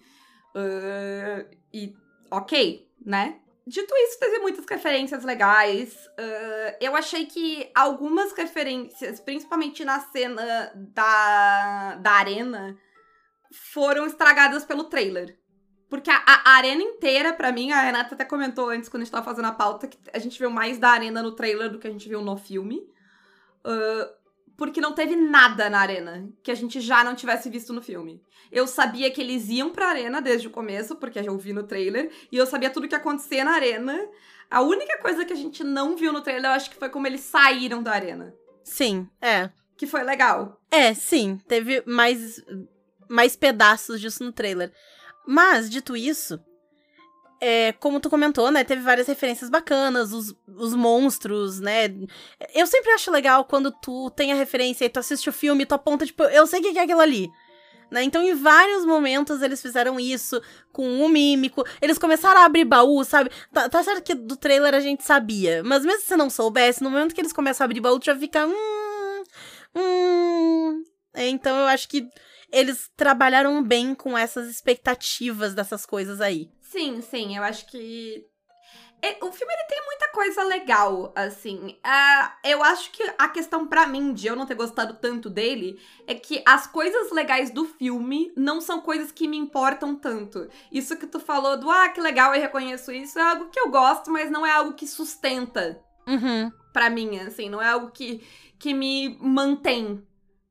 Ah, 0.56 1.46
e 1.74 1.96
ok, 2.30 2.88
né? 3.04 3.40
Dito 3.66 3.96
isso, 3.96 4.20
teve 4.20 4.40
muitas 4.40 4.66
referências 4.66 5.24
legais. 5.24 5.98
Ah, 6.18 6.78
eu 6.80 6.96
achei 6.96 7.26
que 7.26 7.72
algumas 7.74 8.34
referências, 8.34 9.20
principalmente 9.20 9.84
na 9.84 10.00
cena 10.00 10.72
da, 10.76 11.96
da 11.96 12.12
arena, 12.12 12.78
foram 13.52 14.06
estragadas 14.06 14.64
pelo 14.64 14.86
trailer. 14.86 15.38
Porque 15.94 16.10
a, 16.10 16.24
a 16.26 16.54
arena 16.56 16.82
inteira, 16.82 17.34
pra 17.34 17.52
mim, 17.52 17.72
a 17.72 17.80
Renata 17.80 18.16
até 18.16 18.26
comentou 18.26 18.68
antes, 18.72 18.90
quando 18.90 19.04
a 19.04 19.06
gente 19.06 19.12
tava 19.12 19.24
fazendo 19.24 19.46
a 19.46 19.52
pauta, 19.52 19.88
que 19.88 19.96
a 20.12 20.18
gente 20.18 20.40
viu 20.40 20.50
mais 20.50 20.80
da 20.80 20.90
arena 20.90 21.22
no 21.22 21.34
trailer 21.34 21.70
do 21.70 21.78
que 21.78 21.86
a 21.86 21.92
gente 21.92 22.10
viu 22.10 22.20
no 22.20 22.36
filme. 22.36 22.82
Ah, 23.64 24.10
porque 24.58 24.82
não 24.82 24.94
teve 24.94 25.16
nada 25.16 25.70
na 25.70 25.80
arena 25.80 26.28
que 26.42 26.50
a 26.50 26.56
gente 26.56 26.82
já 26.82 27.04
não 27.04 27.14
tivesse 27.14 27.48
visto 27.48 27.72
no 27.72 27.80
filme. 27.80 28.20
Eu 28.52 28.66
sabia 28.66 29.12
que 29.12 29.22
eles 29.22 29.48
iam 29.50 29.70
pra 29.70 29.90
arena 29.90 30.20
desde 30.20 30.48
o 30.48 30.50
começo, 30.50 30.96
porque 30.96 31.20
eu 31.20 31.38
vi 31.38 31.54
no 31.54 31.62
trailer, 31.62 32.12
e 32.32 32.38
eu 32.38 32.48
sabia 32.48 32.72
tudo 32.72 32.88
que 32.88 32.96
acontecia 32.96 33.46
na 33.46 33.52
arena. 33.52 33.96
A 34.50 34.64
única 34.64 34.98
coisa 34.98 35.24
que 35.24 35.34
a 35.34 35.36
gente 35.36 35.64
não 35.64 35.96
viu 35.96 36.12
no 36.12 36.22
trailer, 36.22 36.50
eu 36.50 36.56
acho 36.56 36.72
que 36.72 36.76
foi 36.76 36.90
como 36.90 37.06
eles 37.06 37.22
saíram 37.22 37.84
da 37.84 37.92
arena. 37.92 38.34
Sim, 38.64 39.08
é. 39.22 39.52
Que 39.78 39.86
foi 39.86 40.02
legal. 40.02 40.60
É, 40.72 40.92
sim, 40.96 41.40
teve 41.48 41.84
mais, 41.86 42.44
mais 43.08 43.36
pedaços 43.36 44.02
disso 44.02 44.24
no 44.24 44.32
trailer. 44.32 44.74
Mas, 45.26 45.70
dito 45.70 45.96
isso, 45.96 46.40
é, 47.42 47.74
como 47.74 48.00
tu 48.00 48.10
comentou, 48.10 48.50
né, 48.52 48.64
teve 48.64 48.82
várias 48.82 49.08
referências 49.08 49.50
bacanas, 49.50 50.14
os, 50.14 50.34
os 50.48 50.74
monstros, 50.74 51.60
né? 51.60 51.94
Eu 52.54 52.66
sempre 52.66 52.92
acho 52.92 53.12
legal 53.12 53.44
quando 53.46 53.72
tu 53.72 54.10
tem 54.12 54.32
a 54.32 54.36
referência 54.36 54.86
e 54.86 54.90
tu 54.90 55.00
assiste 55.00 55.30
o 55.30 55.34
filme 55.34 55.64
e 55.64 55.66
tu 55.66 55.76
aponta, 55.76 56.06
tipo, 56.06 56.24
eu 56.24 56.48
sei 56.48 56.60
o 56.60 56.64
que 56.64 56.80
é 56.80 56.84
aquilo 56.84 57.02
ali. 57.02 57.30
Né? 57.92 58.02
Então, 58.02 58.24
em 58.24 58.34
vários 58.34 58.86
momentos, 58.86 59.42
eles 59.42 59.62
fizeram 59.62 60.00
isso 60.00 60.42
com 60.72 61.06
o 61.06 61.08
mímico. 61.10 61.64
Eles 61.80 62.00
começaram 62.00 62.42
a 62.42 62.46
abrir 62.46 62.66
baú, 62.66 63.04
sabe? 63.04 63.30
Tá, 63.52 63.70
tá 63.70 63.84
certo 63.84 64.02
que 64.02 64.16
do 64.16 64.36
trailer 64.36 64.74
a 64.74 64.80
gente 64.80 65.04
sabia. 65.04 65.62
Mas 65.64 65.86
mesmo 65.86 66.02
se 66.02 66.16
não 66.16 66.28
soubesse, 66.28 66.82
no 66.82 66.90
momento 66.90 67.14
que 67.14 67.22
eles 67.22 67.32
começam 67.32 67.64
a 67.64 67.66
abrir 67.66 67.82
baú, 67.82 68.00
tu 68.00 68.06
já 68.06 68.16
fica. 68.18 68.48
Hum, 68.48 69.24
hum. 69.76 70.84
É, 71.14 71.28
Então, 71.28 71.56
eu 71.56 71.68
acho 71.68 71.88
que 71.88 72.08
eles 72.54 72.90
trabalharam 72.96 73.62
bem 73.64 73.94
com 73.96 74.18
essas 74.18 74.48
expectativas 74.50 75.54
dessas 75.54 75.86
coisas 75.86 76.22
aí. 76.22 76.50
Sim, 76.62 77.02
sim, 77.02 77.36
eu 77.36 77.44
acho 77.44 77.66
que. 77.66 78.24
É, 79.02 79.18
O 79.22 79.32
filme 79.34 79.54
ele 79.54 79.68
tem 79.68 79.84
muita 79.86 80.08
coisa 80.14 80.44
legal, 80.46 81.12
assim. 81.14 81.78
Ah, 81.84 82.38
eu 82.42 82.64
acho 82.64 82.90
que 82.92 83.04
a 83.18 83.28
questão 83.28 83.68
pra 83.68 83.86
mim 83.86 84.14
de 84.14 84.28
eu 84.28 84.36
não 84.36 84.46
ter 84.46 84.56
gostado 84.56 84.94
tanto 84.94 85.30
dele 85.30 85.78
é 86.08 86.16
que 86.16 86.42
as 86.46 86.66
coisas 86.68 87.12
legais 87.12 87.52
do 87.52 87.66
filme 87.66 88.32
não 88.38 88.62
são 88.62 88.80
coisas 88.80 89.12
que 89.12 89.28
me 89.28 89.36
importam 89.36 89.94
tanto. 89.96 90.48
Isso 90.72 90.96
que 90.96 91.06
tu 91.06 91.20
falou 91.20 91.58
do 91.58 91.70
ah, 91.70 91.90
que 91.90 92.00
legal, 92.00 92.34
eu 92.34 92.40
reconheço 92.42 92.94
isso, 92.94 93.20
é 93.20 93.22
algo 93.24 93.50
que 93.50 93.60
eu 93.60 93.70
gosto, 93.70 94.10
mas 94.10 94.32
não 94.32 94.46
é 94.46 94.52
algo 94.52 94.74
que 94.74 94.88
sustenta 94.88 95.82
Uhum. 96.08 96.50
pra 96.72 96.90
mim, 96.90 97.18
assim, 97.20 97.50
não 97.50 97.62
é 97.62 97.68
algo 97.68 97.92
que, 97.92 98.26
que 98.58 98.74
me 98.74 99.18
mantém 99.22 100.02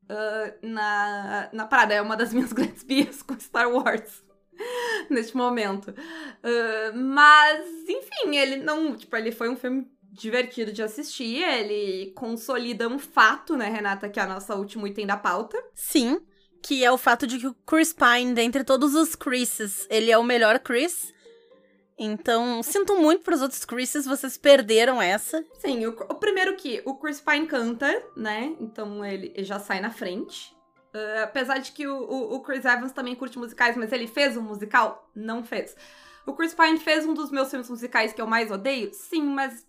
ah, 0.09 0.53
na, 0.63 1.49
na 1.53 1.67
parada. 1.67 1.95
É 1.95 2.03
uma 2.03 2.17
das 2.17 2.33
minhas 2.35 2.53
grandes 2.53 2.83
bias 2.83 3.23
com 3.23 3.39
Star 3.39 3.71
Wars 3.71 4.23
neste 5.11 5.37
momento. 5.37 5.95
Ah, 6.43 6.93
mas, 6.95 7.67
enfim, 7.89 8.37
ele 8.37 8.57
não. 8.57 8.97
Tipo, 8.97 9.17
ele 9.17 9.33
foi 9.33 9.49
um 9.49 9.57
filme 9.57 9.91
divertido 10.13 10.73
de 10.73 10.83
assistir. 10.83 11.43
Ele 11.43 12.13
consolida 12.15 12.89
um 12.89 12.99
fato, 12.99 13.57
né, 13.57 13.69
Renata, 13.69 14.09
que 14.09 14.21
é 14.21 14.23
a 14.23 14.27
nossa 14.27 14.55
último 14.55 14.87
item 14.87 15.07
da 15.07 15.17
pauta. 15.17 15.57
Sim, 15.75 16.21
que 16.63 16.85
é 16.85 16.93
o 16.93 16.99
fato 16.99 17.27
de 17.27 17.39
que 17.39 17.47
o 17.47 17.55
Chris 17.67 17.93
Pine, 17.93 18.35
dentre 18.35 18.63
todos 18.63 18.95
os 18.95 19.17
Chris's, 19.17 19.87
ele 19.91 20.11
é 20.11 20.19
o 20.19 20.23
melhor 20.23 20.59
Chris. 20.61 21.13
Então, 21.99 22.63
sinto 22.63 22.97
muito 22.97 23.23
pros 23.23 23.43
outros 23.43 23.65
Chris's, 23.65 24.07
vocês 24.07 24.37
perderam 24.37 25.01
essa. 25.01 25.45
Sim, 25.59 25.87
o, 25.87 25.91
o 25.91 26.15
primeiro 26.15 26.57
que 26.57 26.83
o 26.85 26.97
Chris 26.97 27.21
Pine 27.21 27.47
canta, 27.47 28.03
né? 28.17 28.57
Então 28.61 29.05
ele, 29.05 29.33
ele 29.35 29.45
já 29.45 29.59
sai 29.59 29.81
na 29.81 29.91
frente. 29.91 30.57
Ah, 30.95 31.23
apesar 31.25 31.59
de 31.59 31.73
que 31.73 31.87
o, 31.87 31.97
o, 31.97 32.35
o 32.35 32.41
Chris 32.41 32.65
Evans 32.65 32.93
também 32.93 33.15
curte 33.15 33.39
musicais, 33.39 33.77
mas 33.77 33.93
ele 33.93 34.07
fez 34.07 34.37
um 34.37 34.43
musical? 34.43 35.11
Não 35.15 35.45
fez. 35.45 35.77
O 36.27 36.35
Chris 36.35 36.55
Pine 36.55 36.79
fez 36.79 37.05
um 37.07 37.15
dos 37.15 37.31
meus 37.31 37.51
filmes 37.51 37.69
musicais 37.69 38.13
que 38.13 38.21
eu 38.21 38.27
mais 38.27 38.51
odeio? 38.51 38.93
Sim, 38.93 39.23
mas 39.23 39.67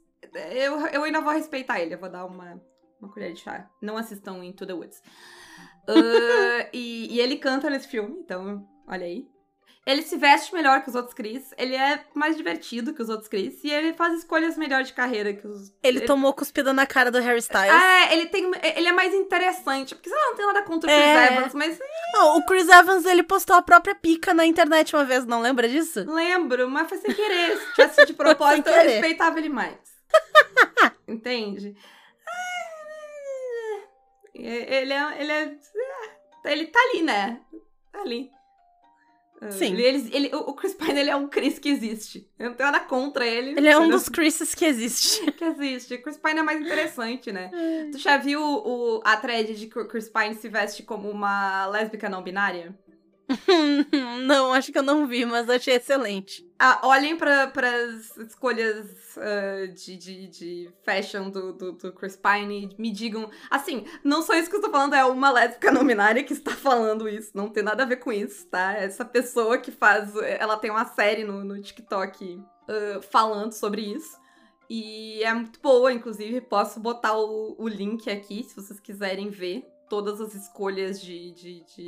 eu, 0.52 0.80
eu 0.88 1.04
ainda 1.04 1.22
vou 1.22 1.34
respeitar 1.34 1.80
ele. 1.80 1.96
Eu 1.96 2.00
vou 2.00 2.10
dar 2.10 2.26
uma, 2.26 2.62
uma 3.00 3.12
colher 3.12 3.34
de 3.34 3.40
chá. 3.40 3.70
Não 3.82 3.98
assistam 3.98 4.44
Into 4.44 4.66
the 4.66 4.74
Woods. 4.74 5.02
Ah, 5.88 6.70
e, 6.74 7.16
e 7.16 7.20
ele 7.20 7.38
canta 7.38 7.70
nesse 7.70 7.88
filme, 7.88 8.20
então, 8.20 8.68
olha 8.88 9.06
aí. 9.06 9.28
Ele 9.86 10.02
se 10.02 10.16
veste 10.16 10.54
melhor 10.54 10.82
que 10.82 10.90
os 10.90 10.96
outros 10.96 11.14
Chris, 11.14 11.54
ele 11.58 11.76
é 11.76 12.06
mais 12.14 12.38
divertido 12.38 12.94
que 12.94 13.02
os 13.02 13.10
outros 13.10 13.28
Chris, 13.28 13.62
e 13.66 13.70
ele 13.70 13.92
faz 13.92 14.14
escolhas 14.20 14.58
melhor 14.58 14.82
de 14.84 14.94
carreira 14.94 15.34
que 15.34 15.46
os. 15.46 15.74
Ele, 15.84 16.02
tomou 16.02 16.34
cuspida 16.34 16.72
na 16.72 16.86
cara 16.86 17.12
do 17.12 17.20
Harry 17.20 17.40
Styles. 17.40 17.70
É, 17.70 18.14
ele 18.14 18.28
tem. 18.28 18.50
Ele 18.78 18.88
é 18.88 18.94
mais 18.94 19.14
interessante. 19.14 19.94
Porque 19.94 20.10
sei 20.10 20.18
lá, 20.18 20.26
não 20.28 20.36
tem 20.36 20.46
nada 20.46 20.62
contra 20.64 20.90
o 20.90 20.94
Chris 20.94 21.06
É. 21.06 21.38
Evans, 21.38 21.54
mas 21.54 21.80
Não, 22.14 22.38
o 22.38 22.46
Chris 22.46 22.70
Evans, 22.70 23.06
ele 23.06 23.24
postou 23.24 23.58
a 23.58 23.62
própria 23.62 23.94
pica 23.94 24.34
na 24.34 24.46
internet 24.46 24.96
uma 24.96 25.04
vez, 25.04 25.26
não 25.26 25.42
lembra 25.42 25.68
disso? 25.68 26.06
lembro, 26.10 26.70
mas 26.70 26.88
foi 26.88 27.00
sem 27.00 27.14
querer. 27.14 27.58
Se 27.58 27.72
tivesse 27.74 28.06
de 28.06 28.14
propósito, 28.16 28.70
eu 28.70 28.84
respeitava 28.84 29.38
ele 29.38 29.50
mais. 29.50 29.76
Entende? 31.06 31.76
É, 34.36 34.82
Ele 34.82 34.94
é. 34.94 35.22
Ele 35.22 35.32
é. 35.32 35.56
Ele 36.46 36.68
tá 36.68 36.80
ali, 36.80 37.02
né? 37.02 37.42
Tá 37.92 38.02
ali. 38.02 38.32
Sim. 39.52 39.74
Ele, 39.74 39.84
ele- 39.84 40.10
ele- 40.14 40.36
o 40.36 40.54
Chris 40.54 40.74
Pine, 40.74 41.00
ele 41.00 41.10
é 41.10 41.16
um 41.16 41.28
Chris 41.28 41.60
que 41.60 41.70
existe. 41.70 42.28
Eu 42.40 42.50
não 42.50 42.56
tenho 42.56 42.72
nada 42.72 42.84
contra 42.86 43.26
ele. 43.26 43.52
Ele 43.52 43.68
é 43.68 43.78
um 43.78 43.90
dos 43.90 44.10
Chris's 44.10 44.54
que 44.56 44.66
existe. 44.66 45.30
que 45.34 45.44
existe. 45.44 45.98
Chris 45.98 46.18
Pine 46.18 46.40
é 46.40 46.44
mais 46.44 46.60
interessante, 46.62 47.32
né? 47.32 47.50
Tu 47.92 47.98
já 47.98 48.18
viu 48.18 48.42
o, 48.42 49.02
a 49.04 49.18
thread 49.18 49.54
de 49.56 49.68
que 49.68 49.80
o 49.80 49.88
Chris 49.88 50.10
Pine 50.10 50.36
se 50.36 50.48
veste 50.50 50.84
como 50.84 51.10
uma 51.10 51.66
lésbica 51.68 52.10
não 52.10 52.22
binária? 52.24 52.74
não, 54.26 54.54
acho 54.54 54.72
que 54.72 54.78
eu 54.78 54.84
não 54.84 55.08
vi, 55.08 55.26
mas 55.26 55.50
achei 55.50 55.76
excelente. 55.76 56.46
Ah, 56.60 56.82
olhem 56.84 57.18
para 57.18 57.52
as 57.54 58.18
escolhas 58.18 58.86
uh, 59.18 59.74
de, 59.74 59.98
de, 59.98 60.28
de, 60.28 60.70
fashion 60.84 61.30
do, 61.30 61.54
do, 61.54 61.72
do, 61.74 61.94
Chris 61.94 62.18
Pine 62.18 62.70
e 62.78 62.82
me 62.82 62.92
digam. 62.92 63.30
Assim, 63.50 63.86
não 64.04 64.22
só 64.22 64.34
isso 64.36 64.50
que 64.50 64.56
eu 64.56 64.60
estou 64.60 64.72
falando, 64.72 64.94
é 64.94 65.04
uma 65.06 65.32
lésbica 65.32 65.72
não 65.72 65.86
binária 65.86 66.24
que 66.24 66.34
está 66.34 66.52
falando 66.52 67.08
isso. 67.08 67.32
Não 67.34 67.50
tem 67.50 67.64
nada 67.64 67.84
a 67.84 67.86
ver 67.86 67.98
com 67.98 68.12
isso, 68.12 68.48
tá? 68.48 68.74
Essa 68.74 69.06
pessoa 69.06 69.58
que 69.58 69.72
faz. 69.72 70.16
Ela 70.18 70.58
tem 70.58 70.72
uma 70.72 70.86
série 70.86 71.24
no, 71.24 71.44
no 71.44 71.62
TikTok 71.62 72.36
uh, 72.36 73.02
falando 73.10 73.54
sobre 73.54 73.82
isso. 73.82 74.22
E 74.70 75.24
é 75.24 75.34
muito 75.34 75.60
boa, 75.60 75.92
inclusive. 75.92 76.40
Posso 76.42 76.80
botar 76.80 77.18
o, 77.18 77.56
o 77.58 77.68
link 77.68 78.10
aqui 78.10 78.44
se 78.44 78.56
vocês 78.56 78.80
quiserem 78.80 79.30
ver 79.30 79.66
todas 79.90 80.20
as 80.22 80.34
escolhas 80.34 81.02
de, 81.02 81.32
de, 81.34 81.64
de 81.64 81.86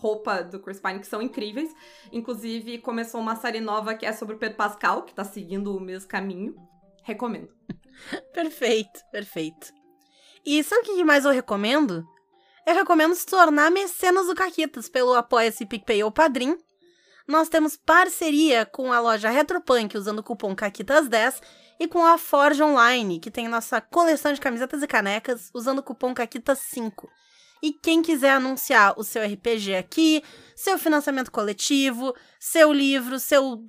roupa 0.00 0.42
do 0.42 0.60
Chris 0.60 0.80
Pine 0.80 1.00
que 1.00 1.06
são 1.06 1.20
incríveis. 1.20 1.74
Inclusive, 2.12 2.78
começou 2.78 3.20
uma 3.20 3.36
série 3.36 3.60
nova 3.60 3.94
que 3.94 4.06
é 4.06 4.12
sobre 4.12 4.36
o 4.36 4.38
Pedro 4.38 4.56
Pascal, 4.56 5.02
que 5.02 5.14
tá 5.14 5.24
seguindo 5.24 5.76
o 5.76 5.80
mesmo 5.80 6.08
caminho. 6.08 6.54
Recomendo. 7.02 7.48
perfeito, 8.32 9.00
perfeito. 9.10 9.72
E 10.44 10.62
sabe 10.62 10.82
o 10.82 10.84
que 10.96 11.04
mais 11.04 11.24
eu 11.24 11.32
recomendo? 11.32 12.06
Eu 12.66 12.74
recomendo 12.74 13.14
se 13.14 13.26
tornar 13.26 13.70
mecenas 13.70 14.26
do 14.26 14.34
Caquitas 14.34 14.88
pelo 14.88 15.14
Apoia-se 15.14 15.66
PicPay 15.66 16.04
ou 16.04 16.12
Padrim. 16.12 16.56
Nós 17.26 17.48
temos 17.48 17.76
parceria 17.76 18.64
com 18.64 18.92
a 18.92 19.00
loja 19.00 19.28
Retropunk 19.28 19.96
usando 19.96 20.20
o 20.20 20.22
cupom 20.22 20.54
CAQUITAS10 20.54 21.42
e 21.78 21.86
com 21.86 22.04
a 22.04 22.16
Forge 22.16 22.62
Online, 22.62 23.20
que 23.20 23.30
tem 23.30 23.48
nossa 23.48 23.80
coleção 23.80 24.32
de 24.32 24.40
camisetas 24.40 24.82
e 24.82 24.86
canecas 24.86 25.50
usando 25.54 25.80
o 25.80 25.82
cupom 25.82 26.14
CAQUITAS5. 26.14 27.08
E 27.62 27.72
quem 27.72 28.02
quiser 28.02 28.32
anunciar 28.32 28.94
o 28.96 29.04
seu 29.04 29.22
RPG 29.22 29.74
aqui, 29.74 30.22
seu 30.54 30.78
financiamento 30.78 31.30
coletivo, 31.30 32.14
seu 32.38 32.72
livro, 32.72 33.18
seu 33.18 33.64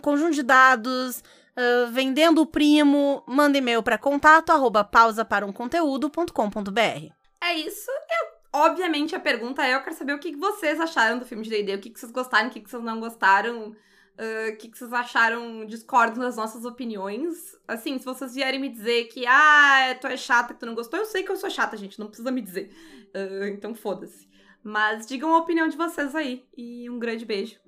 conjunto 0.00 0.34
de 0.34 0.42
dados, 0.42 1.22
uh, 1.56 1.90
vendendo 1.90 2.40
o 2.40 2.46
primo, 2.46 3.22
manda 3.26 3.58
e-mail 3.58 3.82
para 3.82 3.98
contato 3.98 4.50
arroba 4.50 4.84
pausa 4.84 5.24
para 5.24 5.46
um 5.46 5.52
conteúdo.com.br. 5.52 7.12
É 7.42 7.54
isso. 7.54 7.90
Eu, 7.90 8.60
obviamente 8.60 9.14
a 9.14 9.20
pergunta 9.20 9.64
é: 9.64 9.74
eu 9.74 9.82
quero 9.82 9.96
saber 9.96 10.14
o 10.14 10.18
que 10.18 10.36
vocês 10.36 10.80
acharam 10.80 11.18
do 11.18 11.24
filme 11.24 11.44
de 11.44 11.50
D&D, 11.50 11.74
o 11.74 11.80
que 11.80 11.98
vocês 11.98 12.12
gostaram, 12.12 12.48
o 12.48 12.50
que 12.50 12.60
vocês 12.60 12.82
não 12.82 13.00
gostaram. 13.00 13.74
O 14.18 14.52
uh, 14.52 14.56
que, 14.56 14.68
que 14.68 14.78
vocês 14.78 14.92
acharam? 14.92 15.66
Discordam 15.66 16.20
das 16.20 16.36
nossas 16.36 16.64
opiniões. 16.64 17.54
Assim, 17.68 17.98
se 17.98 18.04
vocês 18.04 18.34
vierem 18.34 18.58
me 18.58 18.70
dizer 18.70 19.04
que, 19.04 19.26
ah, 19.26 19.96
tu 20.00 20.06
é 20.06 20.16
chata, 20.16 20.54
que 20.54 20.60
tu 20.60 20.66
não 20.66 20.74
gostou, 20.74 20.98
eu 20.98 21.04
sei 21.04 21.22
que 21.22 21.30
eu 21.30 21.36
sou 21.36 21.50
chata, 21.50 21.76
gente, 21.76 21.98
não 21.98 22.06
precisa 22.06 22.30
me 22.30 22.40
dizer. 22.40 22.74
Uh, 23.14 23.46
então 23.48 23.74
foda-se. 23.74 24.26
Mas 24.62 25.06
digam 25.06 25.34
a 25.34 25.38
opinião 25.38 25.68
de 25.68 25.76
vocês 25.76 26.14
aí. 26.14 26.46
E 26.56 26.88
um 26.88 26.98
grande 26.98 27.24
beijo. 27.24 27.60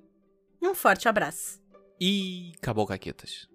Um 0.61 0.73
forte 0.73 1.07
abraço. 1.07 1.61
E 2.01 2.51
acabou, 2.57 2.85
Caquetas. 2.85 3.47